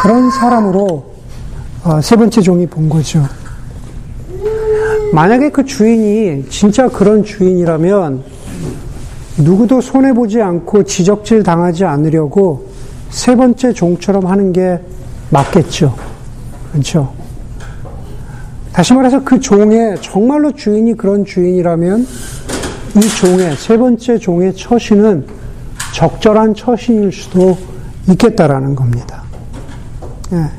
그런 0.04 0.30
사람으로 0.30 1.14
어, 1.82 2.00
세 2.02 2.14
번째 2.14 2.42
종이 2.42 2.66
본 2.66 2.90
거죠. 2.90 3.26
만약에 5.14 5.48
그 5.48 5.64
주인이 5.64 6.44
진짜 6.50 6.88
그런 6.88 7.24
주인이라면 7.24 8.22
누구도 9.38 9.80
손해보지 9.80 10.42
않고 10.42 10.82
지적질 10.82 11.42
당하지 11.42 11.86
않으려고 11.86 12.68
세 13.08 13.34
번째 13.34 13.72
종처럼 13.72 14.26
하는 14.26 14.52
게 14.52 14.78
맞겠죠. 15.30 15.96
그렇죠? 16.72 17.14
다시 18.74 18.92
말해서 18.92 19.24
그 19.24 19.40
종의 19.40 20.02
정말로 20.02 20.52
주인이 20.52 20.98
그런 20.98 21.24
주인이라면 21.24 22.06
이 22.96 23.00
종의 23.00 23.56
세 23.56 23.78
번째 23.78 24.18
종의 24.18 24.54
처신은 24.54 25.26
적절한 25.94 26.54
처신일 26.54 27.10
수도 27.10 27.56
있겠다라는 28.06 28.76
겁니다. 28.76 29.23
예. 30.34 30.50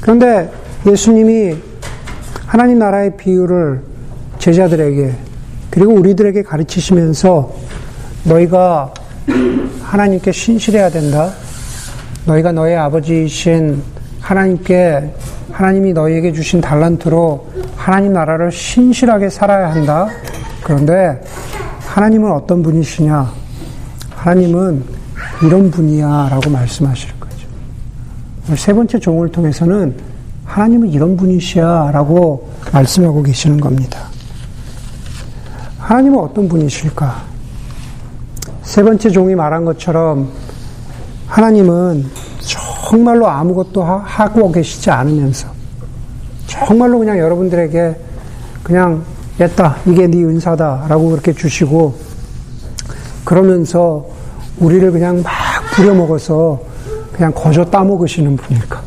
그런데 0.00 0.50
예수님이 0.86 1.56
하나님 2.46 2.78
나라의 2.78 3.16
비유를 3.16 3.80
제자들에게 4.38 5.14
그리고 5.70 5.94
우리들에게 5.94 6.42
가르치시면서 6.42 7.52
너희가 8.24 8.92
하나님께 9.82 10.32
신실해야 10.32 10.90
된다. 10.90 11.32
너희가 12.26 12.52
너의 12.52 12.76
아버지이신 12.76 13.82
하나님께 14.20 15.12
하나님이 15.52 15.92
너희에게 15.92 16.32
주신 16.32 16.60
달란트로 16.60 17.46
하나님 17.76 18.12
나라를 18.12 18.52
신실하게 18.52 19.30
살아야 19.30 19.70
한다. 19.70 20.08
그런데 20.62 21.20
하나님은 21.86 22.30
어떤 22.30 22.62
분이시냐? 22.62 23.32
하나님은 24.10 24.84
이런 25.42 25.70
분이야 25.70 26.28
라고 26.30 26.50
말씀하실 26.50 27.08
거죠. 27.10 27.15
세 28.54 28.72
번째 28.72 28.98
종을 29.00 29.30
통해서는 29.30 29.96
하나님은 30.44 30.88
이런 30.88 31.16
분이시야 31.16 31.90
라고 31.92 32.48
말씀하고 32.72 33.22
계시는 33.22 33.60
겁니다. 33.60 33.98
하나님은 35.78 36.18
어떤 36.18 36.48
분이실까? 36.48 37.24
세 38.62 38.82
번째 38.82 39.10
종이 39.10 39.34
말한 39.34 39.64
것처럼 39.64 40.28
하나님은 41.26 42.06
정말로 42.40 43.26
아무것도 43.26 43.82
하고 43.82 44.52
계시지 44.52 44.90
않으면서 44.90 45.48
정말로 46.46 47.00
그냥 47.00 47.18
여러분들에게 47.18 47.96
그냥 48.62 49.04
됐다 49.38 49.76
이게 49.86 50.06
네 50.06 50.24
은사다라고 50.24 51.10
그렇게 51.10 51.32
주시고 51.32 51.94
그러면서 53.24 54.06
우리를 54.58 54.90
그냥 54.92 55.22
막 55.22 55.32
부려먹어서 55.74 56.75
그냥 57.16 57.32
거저 57.34 57.64
따먹으시는 57.64 58.36
분일까? 58.36 58.82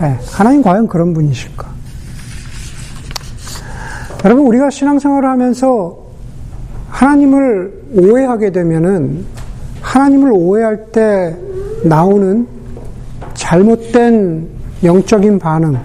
네, 0.00 0.18
하나님 0.30 0.62
과연 0.62 0.86
그런 0.86 1.14
분이실까? 1.14 1.68
여러분 4.24 4.46
우리가 4.46 4.68
신앙생활을 4.68 5.28
하면서 5.28 5.96
하나님을 6.90 7.72
오해하게 7.96 8.52
되면은 8.52 9.24
하나님을 9.80 10.32
오해할 10.34 10.86
때 10.92 11.34
나오는 11.84 12.46
잘못된 13.32 14.46
영적인 14.84 15.38
반응, 15.38 15.78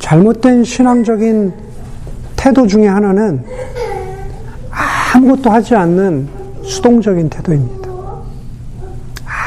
잘못된 0.00 0.64
신앙적인 0.64 1.52
태도 2.34 2.66
중에 2.66 2.88
하나는 2.88 3.44
아무것도 5.14 5.50
하지 5.50 5.76
않는 5.76 6.28
수동적인 6.64 7.28
태도입니다. 7.28 7.79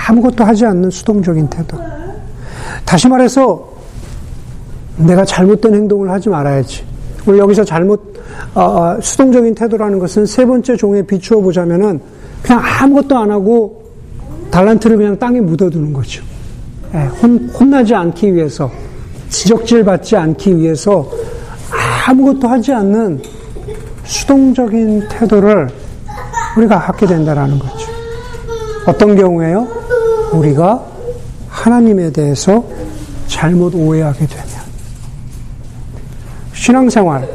아무것도 0.07 0.43
하지 0.43 0.65
않는 0.65 0.89
수동적인 0.89 1.49
태도. 1.49 1.77
다시 2.85 3.07
말해서 3.07 3.73
내가 4.97 5.25
잘못된 5.25 5.73
행동을 5.73 6.09
하지 6.09 6.29
말아야지. 6.29 6.83
우리 7.25 7.39
여기서 7.39 7.63
잘못 7.63 8.13
어, 8.53 8.97
수동적인 9.01 9.55
태도라는 9.55 9.99
것은 9.99 10.25
세 10.25 10.45
번째 10.45 10.75
종에 10.75 11.01
비추어 11.01 11.39
보자면은 11.39 11.99
그냥 12.41 12.61
아무것도 12.63 13.17
안 13.17 13.31
하고 13.31 13.83
달란트를 14.51 14.97
그냥 14.97 15.17
땅에 15.17 15.39
묻어두는 15.39 15.93
거죠. 15.93 16.23
예, 16.93 16.99
혼, 17.21 17.49
혼나지 17.49 17.95
않기 17.95 18.35
위해서, 18.35 18.69
지적질 19.29 19.83
받지 19.83 20.15
않기 20.15 20.57
위해서 20.57 21.09
아무것도 22.07 22.47
하지 22.47 22.71
않는 22.73 23.21
수동적인 24.03 25.07
태도를 25.09 25.69
우리가 26.57 26.79
갖게 26.79 27.07
된다는 27.07 27.57
거죠. 27.57 27.87
어떤 28.85 29.15
경우에요? 29.15 29.83
우리가 30.34 30.86
하나님에 31.50 32.12
대해서 32.12 32.63
잘못 33.28 33.74
오해하게 33.76 34.28
되면. 34.28 34.48
신앙생활, 36.54 37.28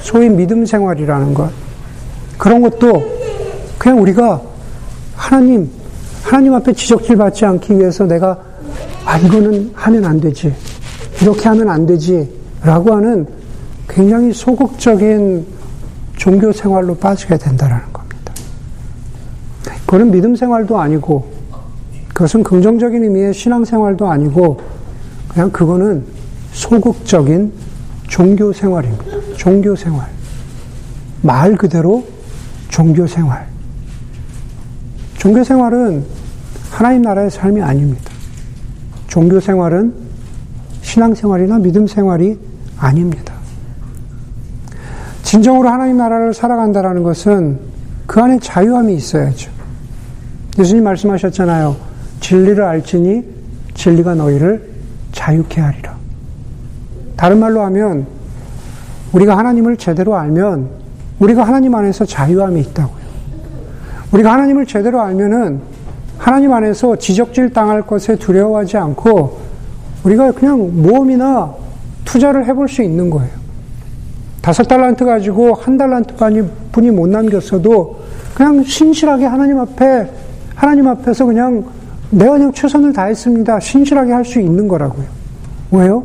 소위 0.00 0.28
믿음 0.28 0.66
생활이라는 0.66 1.34
것, 1.34 1.50
그런 2.38 2.60
것도 2.62 3.02
그냥 3.78 4.00
우리가 4.00 4.40
하나님, 5.14 5.70
하나님 6.22 6.54
앞에 6.54 6.72
지적질 6.72 7.16
받지 7.16 7.44
않기 7.44 7.78
위해서 7.78 8.04
내가 8.04 8.38
아, 9.04 9.18
이거는 9.18 9.72
하면 9.74 10.04
안 10.04 10.20
되지. 10.20 10.54
이렇게 11.20 11.48
하면 11.48 11.68
안 11.68 11.86
되지. 11.86 12.30
라고 12.62 12.94
하는 12.94 13.26
굉장히 13.88 14.32
소극적인 14.32 15.46
종교 16.16 16.52
생활로 16.52 16.94
빠지게 16.94 17.36
된다라는 17.38 17.92
겁니다. 17.92 18.32
그거는 19.86 20.10
믿음 20.10 20.36
생활도 20.36 20.78
아니고, 20.78 21.41
그것은 22.22 22.44
긍정적인 22.44 23.02
의미의 23.02 23.34
신앙 23.34 23.64
생활도 23.64 24.06
아니고, 24.06 24.60
그냥 25.26 25.50
그거는 25.50 26.04
소극적인 26.52 27.52
종교 28.06 28.52
생활입니다. 28.52 29.04
종교 29.36 29.74
생활. 29.74 30.06
말 31.20 31.56
그대로 31.56 32.06
종교 32.68 33.08
생활. 33.08 33.48
종교 35.18 35.42
생활은 35.42 36.04
하나님 36.70 37.02
나라의 37.02 37.28
삶이 37.28 37.60
아닙니다. 37.60 38.12
종교 39.08 39.40
생활은 39.40 39.92
신앙 40.80 41.16
생활이나 41.16 41.58
믿음 41.58 41.88
생활이 41.88 42.38
아닙니다. 42.76 43.34
진정으로 45.24 45.68
하나님 45.68 45.96
나라를 45.96 46.34
살아간다는 46.34 47.02
것은 47.02 47.58
그 48.06 48.20
안에 48.20 48.38
자유함이 48.38 48.94
있어야죠. 48.94 49.50
예수님 50.60 50.84
말씀하셨잖아요. 50.84 51.91
진리를 52.22 52.62
알지니 52.62 53.24
진리가 53.74 54.14
너희를 54.14 54.70
자유케 55.12 55.60
하리라. 55.60 55.96
다른 57.16 57.38
말로 57.38 57.60
하면 57.62 58.06
우리가 59.12 59.36
하나님을 59.36 59.76
제대로 59.76 60.16
알면 60.16 60.70
우리가 61.18 61.44
하나님 61.44 61.74
안에서 61.74 62.06
자유함이 62.06 62.60
있다고요. 62.60 63.02
우리가 64.12 64.32
하나님을 64.32 64.66
제대로 64.66 65.00
알면은 65.02 65.60
하나님 66.16 66.52
안에서 66.52 66.96
지적질 66.96 67.52
당할 67.52 67.82
것에 67.82 68.16
두려워하지 68.16 68.76
않고 68.76 69.40
우리가 70.04 70.32
그냥 70.32 70.82
모험이나 70.82 71.54
투자를 72.04 72.46
해볼 72.46 72.68
수 72.68 72.82
있는 72.82 73.10
거예요. 73.10 73.30
다섯 74.40 74.64
달란트 74.64 75.04
가지고 75.04 75.54
한 75.54 75.76
달란트 75.76 76.14
분이 76.72 76.90
못 76.90 77.08
남겼어도 77.08 78.00
그냥 78.34 78.62
신실하게 78.64 79.26
하나님 79.26 79.58
앞에 79.58 80.10
하나님 80.54 80.88
앞에서 80.88 81.26
그냥 81.26 81.64
내가 82.12 82.32
그냥 82.32 82.52
최선을 82.52 82.92
다했습니다. 82.92 83.60
신실하게 83.60 84.12
할 84.12 84.24
수 84.24 84.38
있는 84.38 84.68
거라고요. 84.68 85.06
왜요? 85.70 86.04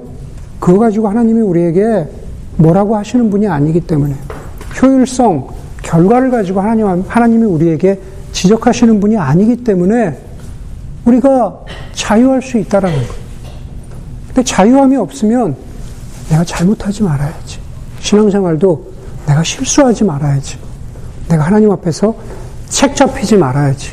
그거 0.60 0.80
가지고 0.80 1.10
하나님이 1.10 1.42
우리에게 1.42 2.08
뭐라고 2.56 2.96
하시는 2.96 3.30
분이 3.30 3.48
아니기 3.48 3.82
때문에 3.82 4.16
효율성, 4.82 5.50
결과를 5.84 6.32
가지고 6.32 6.62
하나님, 6.62 7.04
하나님이 7.08 7.44
우리에게 7.46 8.00
지적하시는 8.32 9.00
분이 9.00 9.18
아니기 9.18 9.58
때문에 9.64 10.18
우리가 11.06 11.60
자유할 11.94 12.42
수 12.42 12.58
있다라는 12.58 12.96
거예요. 12.98 13.14
근데 14.28 14.44
자유함이 14.44 14.96
없으면 14.96 15.56
내가 16.30 16.44
잘못하지 16.44 17.04
말아야지. 17.04 17.60
신앙생활도 18.00 18.94
내가 19.28 19.44
실수하지 19.44 20.04
말아야지. 20.06 20.58
내가 21.30 21.44
하나님 21.44 21.72
앞에서 21.72 22.16
책 22.70 22.96
잡히지 22.96 23.36
말아야지. 23.36 23.92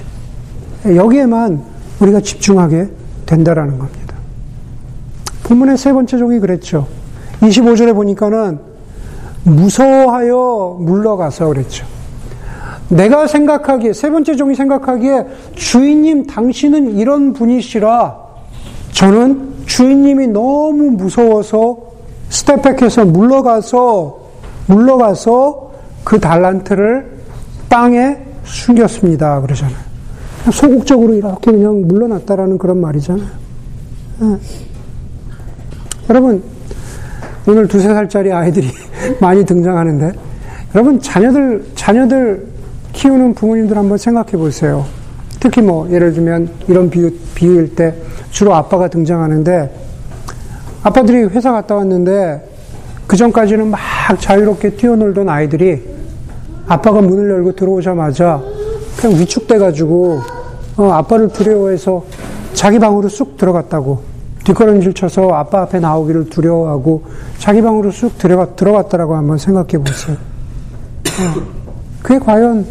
여기에만 0.87 1.74
우리가 2.01 2.21
집중하게 2.21 2.89
된다라는 3.27 3.79
겁니다. 3.79 4.15
본문의 5.45 5.77
세 5.79 5.93
번째 5.93 6.19
종이 6.19 6.39
그랬죠. 6.39 6.87
25절에 7.41 7.95
보니까는 7.95 8.59
무서워하여 9.45 10.79
물러가서 10.81 11.49
그랬죠. 11.49 11.87
내가 12.89 13.27
생각하기에, 13.27 13.93
세 13.93 14.11
번째 14.11 14.37
종이 14.37 14.55
생각하기에 14.55 15.27
주인님 15.55 16.27
당신은 16.27 16.97
이런 16.97 17.33
분이시라 17.33 18.25
저는 18.93 19.55
주인님이 19.67 20.29
너무 20.29 20.91
무서워서 20.93 21.79
스텝백해서 22.29 23.05
물러가서, 23.07 24.19
물러가서 24.67 25.73
그 26.05 26.21
달란트를 26.21 27.19
땅에 27.69 28.19
숨겼습니다. 28.45 29.41
그러잖아요. 29.41 29.94
소극적으로 30.53 31.15
이렇게 31.15 31.51
그냥 31.51 31.87
물러났다라는 31.87 32.59
그런 32.59 32.81
말이잖아요. 32.81 33.29
네. 34.21 34.39
여러분, 36.11 36.43
오늘 37.47 37.67
두세 37.67 37.89
살짜리 37.89 38.33
아이들이 38.33 38.69
많이 39.21 39.45
등장하는데, 39.45 40.13
여러분, 40.75 41.01
자녀들, 41.01 41.65
자녀들 41.75 42.47
키우는 42.93 43.35
부모님들 43.35 43.77
한번 43.77 43.99
생각해 43.99 44.33
보세요. 44.33 44.85
특히 45.41 45.63
뭐, 45.63 45.91
예를 45.91 46.13
들면, 46.13 46.51
이런 46.69 46.91
비유, 46.91 47.11
비유일 47.35 47.75
때, 47.75 47.95
주로 48.31 48.55
아빠가 48.55 48.89
등장하는데, 48.89 49.75
아빠들이 50.83 51.25
회사 51.25 51.53
갔다 51.53 51.75
왔는데, 51.77 52.51
그 53.07 53.17
전까지는 53.17 53.71
막 53.71 53.81
자유롭게 54.19 54.71
뛰어놀던 54.77 55.29
아이들이, 55.29 55.83
아빠가 56.67 57.01
문을 57.01 57.31
열고 57.31 57.53
들어오자마자, 57.57 58.43
그냥 58.97 59.21
위축돼가지고, 59.21 60.34
어, 60.77 60.91
아빠를 60.91 61.29
두려워해서 61.29 62.05
자기 62.55 62.79
방으로 62.79 63.09
쑥 63.09 63.37
들어갔다고. 63.37 64.03
뒷걸음질 64.45 64.93
쳐서 64.93 65.31
아빠 65.31 65.63
앞에 65.63 65.81
나오기를 65.81 66.29
두려워하고 66.29 67.05
자기 67.39 67.63
방으로 67.63 67.91
쑥 67.91 68.19
들어가, 68.19 68.55
들어갔다라고 68.55 69.17
한번 69.17 69.39
생각해 69.39 69.79
보세요. 69.79 70.17
어, 70.17 71.43
그게 72.03 72.19
과연 72.19 72.67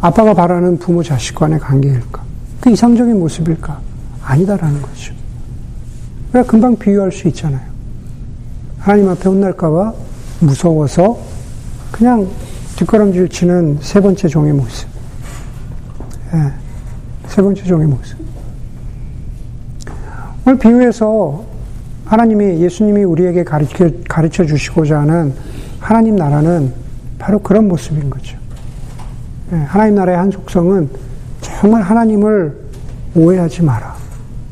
아빠가 0.00 0.34
바라는 0.34 0.78
부모 0.78 1.02
자식 1.02 1.36
간의 1.36 1.60
관계일까? 1.60 2.22
그 2.60 2.70
이상적인 2.70 3.18
모습일까? 3.20 3.78
아니다라는 4.24 4.82
거죠. 4.82 5.14
우리가 6.32 6.48
금방 6.48 6.76
비유할 6.76 7.12
수 7.12 7.28
있잖아요. 7.28 7.60
하나님 8.78 9.08
앞에 9.10 9.28
혼날까봐 9.28 9.92
무서워서 10.40 11.18
그냥 11.92 12.26
뒷걸음질 12.76 13.28
치는 13.28 13.78
세 13.80 14.00
번째 14.00 14.26
종의 14.26 14.52
모습. 14.54 14.88
예, 16.34 16.52
세 17.32 17.40
번째 17.40 17.62
종의 17.64 17.86
모습. 17.86 18.18
오늘 20.44 20.58
비유에서 20.58 21.42
하나님이 22.04 22.60
예수님이 22.60 23.04
우리에게 23.04 23.42
가르쳐, 23.42 23.88
가르쳐 24.06 24.44
주시고자 24.44 25.00
하는 25.00 25.32
하나님 25.80 26.16
나라는 26.16 26.74
바로 27.18 27.38
그런 27.38 27.68
모습인 27.68 28.10
거죠. 28.10 28.36
예, 29.50 29.56
하나님 29.56 29.94
나라의 29.94 30.18
한 30.18 30.30
속성은 30.30 30.90
정말 31.40 31.80
하나님을 31.80 32.54
오해하지 33.14 33.62
마라. 33.62 33.96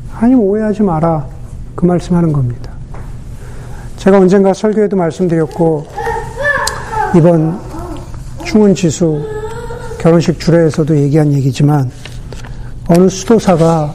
하나님 0.09 0.39
오해하지 0.39 0.81
마라. 0.81 1.27
그 1.75 1.85
말씀하는 1.85 2.33
겁니다. 2.33 2.71
제가 3.97 4.17
언젠가 4.17 4.55
설교에도 4.55 4.97
말씀드렸고 4.97 5.85
이번 7.15 7.59
충원 8.43 8.73
지수 8.73 9.23
결혼식 9.99 10.39
주례에서도 10.39 10.97
얘기한 10.97 11.31
얘기지만 11.31 11.91
어느 12.87 13.07
수도사가 13.07 13.93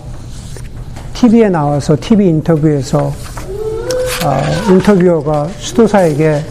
TV에 1.14 1.48
나와서 1.48 1.96
TV 2.00 2.28
인터뷰에서 2.28 3.06
어, 4.24 4.72
인터뷰어가 4.72 5.48
수도사에게 5.58 6.42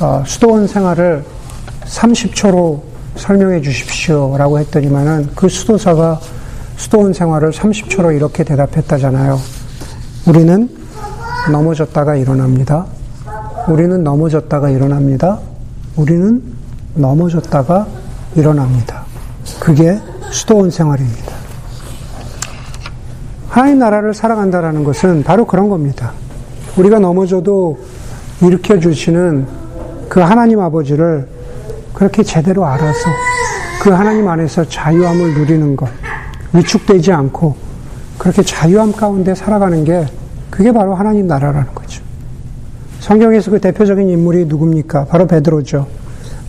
어, 0.00 0.22
수도원 0.26 0.66
생활을 0.66 1.24
30초로 1.84 2.80
설명해 3.16 3.62
주십시오라고 3.62 4.58
했더니만은 4.60 5.30
그 5.34 5.48
수도사가 5.48 6.20
수도원 6.76 7.12
생활을 7.12 7.50
30초로 7.50 8.14
이렇게 8.14 8.44
대답했다잖아요. 8.44 9.38
우리는 10.26 10.68
넘어졌다가 11.50 12.16
일어납니다. 12.16 12.86
우리는 13.66 14.04
넘어졌다가 14.04 14.70
일어납니다. 14.70 15.38
우리는 15.96 16.42
넘어졌다가 16.94 17.86
일어납니다. 18.36 19.04
그게 19.58 19.98
수도원 20.30 20.70
생활입니다. 20.70 21.37
하나님 23.48 23.78
나라를 23.78 24.14
살아간다라는 24.14 24.84
것은 24.84 25.22
바로 25.24 25.46
그런 25.46 25.68
겁니다. 25.68 26.12
우리가 26.76 26.98
넘어져도 26.98 27.78
일으켜 28.42 28.78
주시는 28.78 29.46
그 30.08 30.20
하나님 30.20 30.60
아버지를 30.60 31.26
그렇게 31.94 32.22
제대로 32.22 32.64
알아서 32.64 33.10
그 33.82 33.90
하나님 33.90 34.28
안에서 34.28 34.64
자유함을 34.68 35.34
누리는 35.34 35.76
것, 35.76 35.88
위축되지 36.52 37.12
않고 37.12 37.56
그렇게 38.18 38.42
자유함 38.42 38.92
가운데 38.92 39.34
살아가는 39.34 39.82
게 39.84 40.06
그게 40.50 40.70
바로 40.70 40.94
하나님 40.94 41.26
나라라는 41.26 41.74
거죠. 41.74 42.02
성경에서 43.00 43.50
그 43.50 43.60
대표적인 43.60 44.08
인물이 44.08 44.46
누굽니까? 44.46 45.06
바로 45.06 45.26
베드로죠. 45.26 45.86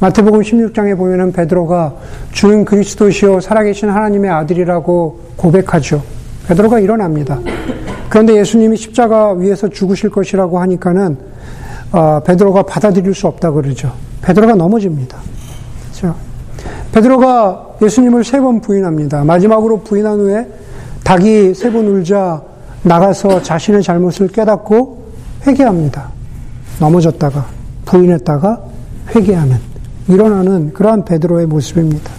마태복음 0.01 0.41
16장에 0.41 0.97
보면은 0.97 1.31
베드로가 1.31 1.95
주는 2.31 2.65
그리스도시요 2.65 3.39
살아계신 3.39 3.89
하나님의 3.89 4.31
아들이라고 4.31 5.19
고백하죠. 5.37 6.18
베드로가 6.49 6.79
일어납니다. 6.79 7.39
그런데 8.09 8.35
예수님이 8.37 8.75
십자가 8.75 9.33
위에서 9.33 9.69
죽으실 9.69 10.09
것이라고 10.09 10.59
하니까는 10.59 11.17
어, 11.91 12.21
베드로가 12.25 12.63
받아들일 12.63 13.13
수 13.13 13.27
없다 13.27 13.51
그러죠. 13.51 13.91
베드로가 14.23 14.55
넘어집니다. 14.55 15.17
그렇죠? 15.91 16.15
베드로가 16.91 17.67
예수님을 17.81 18.23
세 18.23 18.41
번 18.41 18.61
부인합니다. 18.61 19.23
마지막으로 19.23 19.81
부인한 19.81 20.19
후에 20.19 20.47
닭이 21.03 21.53
세 21.53 21.71
번 21.71 21.85
울자 21.87 22.41
나가서 22.81 23.43
자신의 23.43 23.83
잘못을 23.83 24.27
깨닫고 24.29 25.05
회개합니다. 25.45 26.09
넘어졌다가 26.79 27.45
부인했다가 27.85 28.61
회개하는 29.15 29.57
일어나는 30.07 30.73
그러한 30.73 31.05
베드로의 31.05 31.45
모습입니다. 31.45 32.11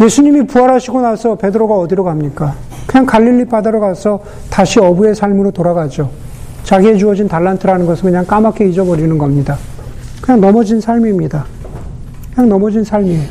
예수님이 0.00 0.46
부활하시고 0.46 1.00
나서 1.02 1.34
베드로가 1.34 1.74
어디로 1.74 2.04
갑니까? 2.04 2.54
그냥 2.86 3.06
갈릴리 3.06 3.46
바다로 3.46 3.80
가서 3.80 4.20
다시 4.50 4.80
어부의 4.80 5.14
삶으로 5.14 5.50
돌아가죠. 5.50 6.10
자기의 6.64 6.98
주어진 6.98 7.28
달란트라는 7.28 7.86
것을 7.86 8.04
그냥 8.04 8.24
까맣게 8.24 8.66
잊어버리는 8.68 9.16
겁니다. 9.18 9.56
그냥 10.20 10.40
넘어진 10.40 10.80
삶입니다. 10.80 11.44
그냥 12.34 12.48
넘어진 12.48 12.84
삶이에요. 12.84 13.28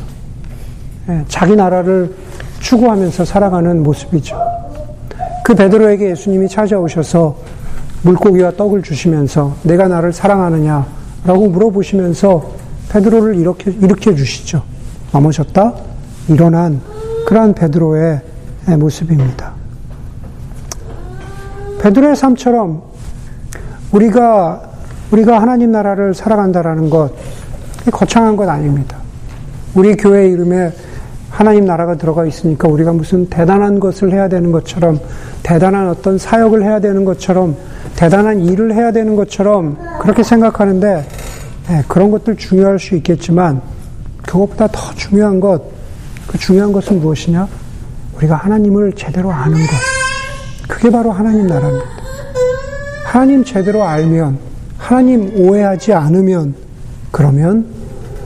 예, 1.10 1.24
자기 1.28 1.54
나라를 1.56 2.14
추구하면서 2.60 3.24
살아가는 3.24 3.82
모습이죠. 3.82 4.38
그 5.44 5.54
베드로에게 5.54 6.10
예수님이 6.10 6.48
찾아오셔서 6.48 7.36
물고기와 8.02 8.52
떡을 8.52 8.82
주시면서 8.82 9.56
내가 9.62 9.88
나를 9.88 10.12
사랑하느냐라고 10.12 11.48
물어보시면서 11.50 12.52
베드로를 12.90 13.36
일으켜, 13.36 13.70
일으켜 13.70 14.14
주시죠. 14.14 14.62
넘어졌다 15.12 15.74
일어난 16.28 16.80
그러한 17.26 17.54
베드로의 17.54 18.20
모습입니다. 18.78 19.52
베드로의 21.80 22.16
삶처럼 22.16 22.82
우리가 23.92 24.62
우리가 25.10 25.40
하나님 25.40 25.70
나라를 25.70 26.14
살아간다라는 26.14 26.90
것 26.90 27.12
거창한 27.92 28.36
것 28.36 28.48
아닙니다. 28.48 28.96
우리 29.74 29.94
교회 29.96 30.28
이름에 30.28 30.72
하나님 31.30 31.64
나라가 31.66 31.96
들어가 31.96 32.24
있으니까 32.24 32.68
우리가 32.68 32.92
무슨 32.92 33.26
대단한 33.26 33.80
것을 33.80 34.12
해야 34.12 34.28
되는 34.28 34.52
것처럼 34.52 35.00
대단한 35.42 35.88
어떤 35.88 36.16
사역을 36.16 36.62
해야 36.62 36.80
되는 36.80 37.04
것처럼 37.04 37.56
대단한 37.96 38.40
일을 38.40 38.72
해야 38.74 38.92
되는 38.92 39.16
것처럼 39.16 39.76
그렇게 40.00 40.22
생각하는데 40.22 41.06
네, 41.68 41.82
그런 41.88 42.10
것들 42.10 42.36
중요할 42.36 42.78
수 42.78 42.94
있겠지만 42.94 43.60
그것보다 44.22 44.68
더 44.68 44.94
중요한 44.94 45.40
것, 45.40 45.62
그 46.26 46.38
중요한 46.38 46.72
것은 46.72 47.00
무엇이냐? 47.00 47.48
우리가 48.16 48.36
하나님을 48.36 48.92
제대로 48.92 49.30
아는 49.30 49.58
것. 49.58 49.72
그게 50.68 50.90
바로 50.90 51.10
하나님 51.10 51.46
나라입니다. 51.46 51.86
하나님 53.04 53.44
제대로 53.44 53.84
알면, 53.84 54.38
하나님 54.78 55.32
오해하지 55.36 55.92
않으면, 55.92 56.54
그러면 57.10 57.66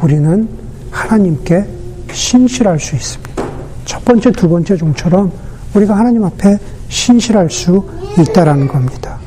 우리는 0.02 0.48
하나님께 0.90 1.66
신실할 2.10 2.80
수 2.80 2.96
있습니다. 2.96 3.44
첫 3.84 4.04
번째, 4.04 4.32
두 4.32 4.48
번째 4.48 4.76
종처럼 4.76 5.32
우리가 5.74 5.96
하나님 5.96 6.24
앞에 6.24 6.58
신실할 6.88 7.50
수 7.50 7.84
있다라는 8.18 8.68
겁니다. 8.68 9.18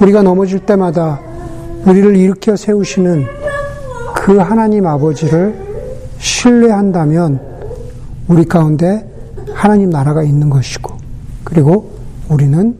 우리가 0.00 0.22
넘어질 0.22 0.60
때마다 0.60 1.20
우리를 1.84 2.16
일으켜 2.16 2.56
세우시는 2.56 3.26
그 4.14 4.36
하나님 4.36 4.86
아버지를 4.86 5.54
신뢰한다면 6.18 7.40
우리 8.28 8.44
가운데 8.44 9.09
하나님 9.60 9.90
나라가 9.90 10.22
있는 10.22 10.48
것이고 10.48 10.96
그리고 11.44 11.94
우리는 12.30 12.74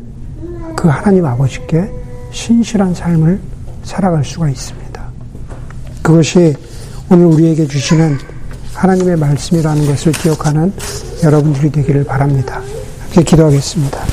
그 0.74 0.88
하나님 0.88 1.26
아버지께 1.26 1.90
신실한 2.32 2.94
삶을 2.94 3.38
살아갈 3.82 4.24
수가 4.24 4.48
있습니다. 4.48 5.02
그것이 6.00 6.54
오늘 7.10 7.26
우리에게 7.26 7.66
주시는 7.66 8.16
하나님의 8.72 9.18
말씀이라는 9.18 9.86
것을 9.88 10.12
기억하는 10.12 10.72
여러분들이 11.22 11.70
되기를 11.70 12.04
바랍니다. 12.04 12.62
이렇게 13.12 13.24
기도하겠습니다. 13.24 14.09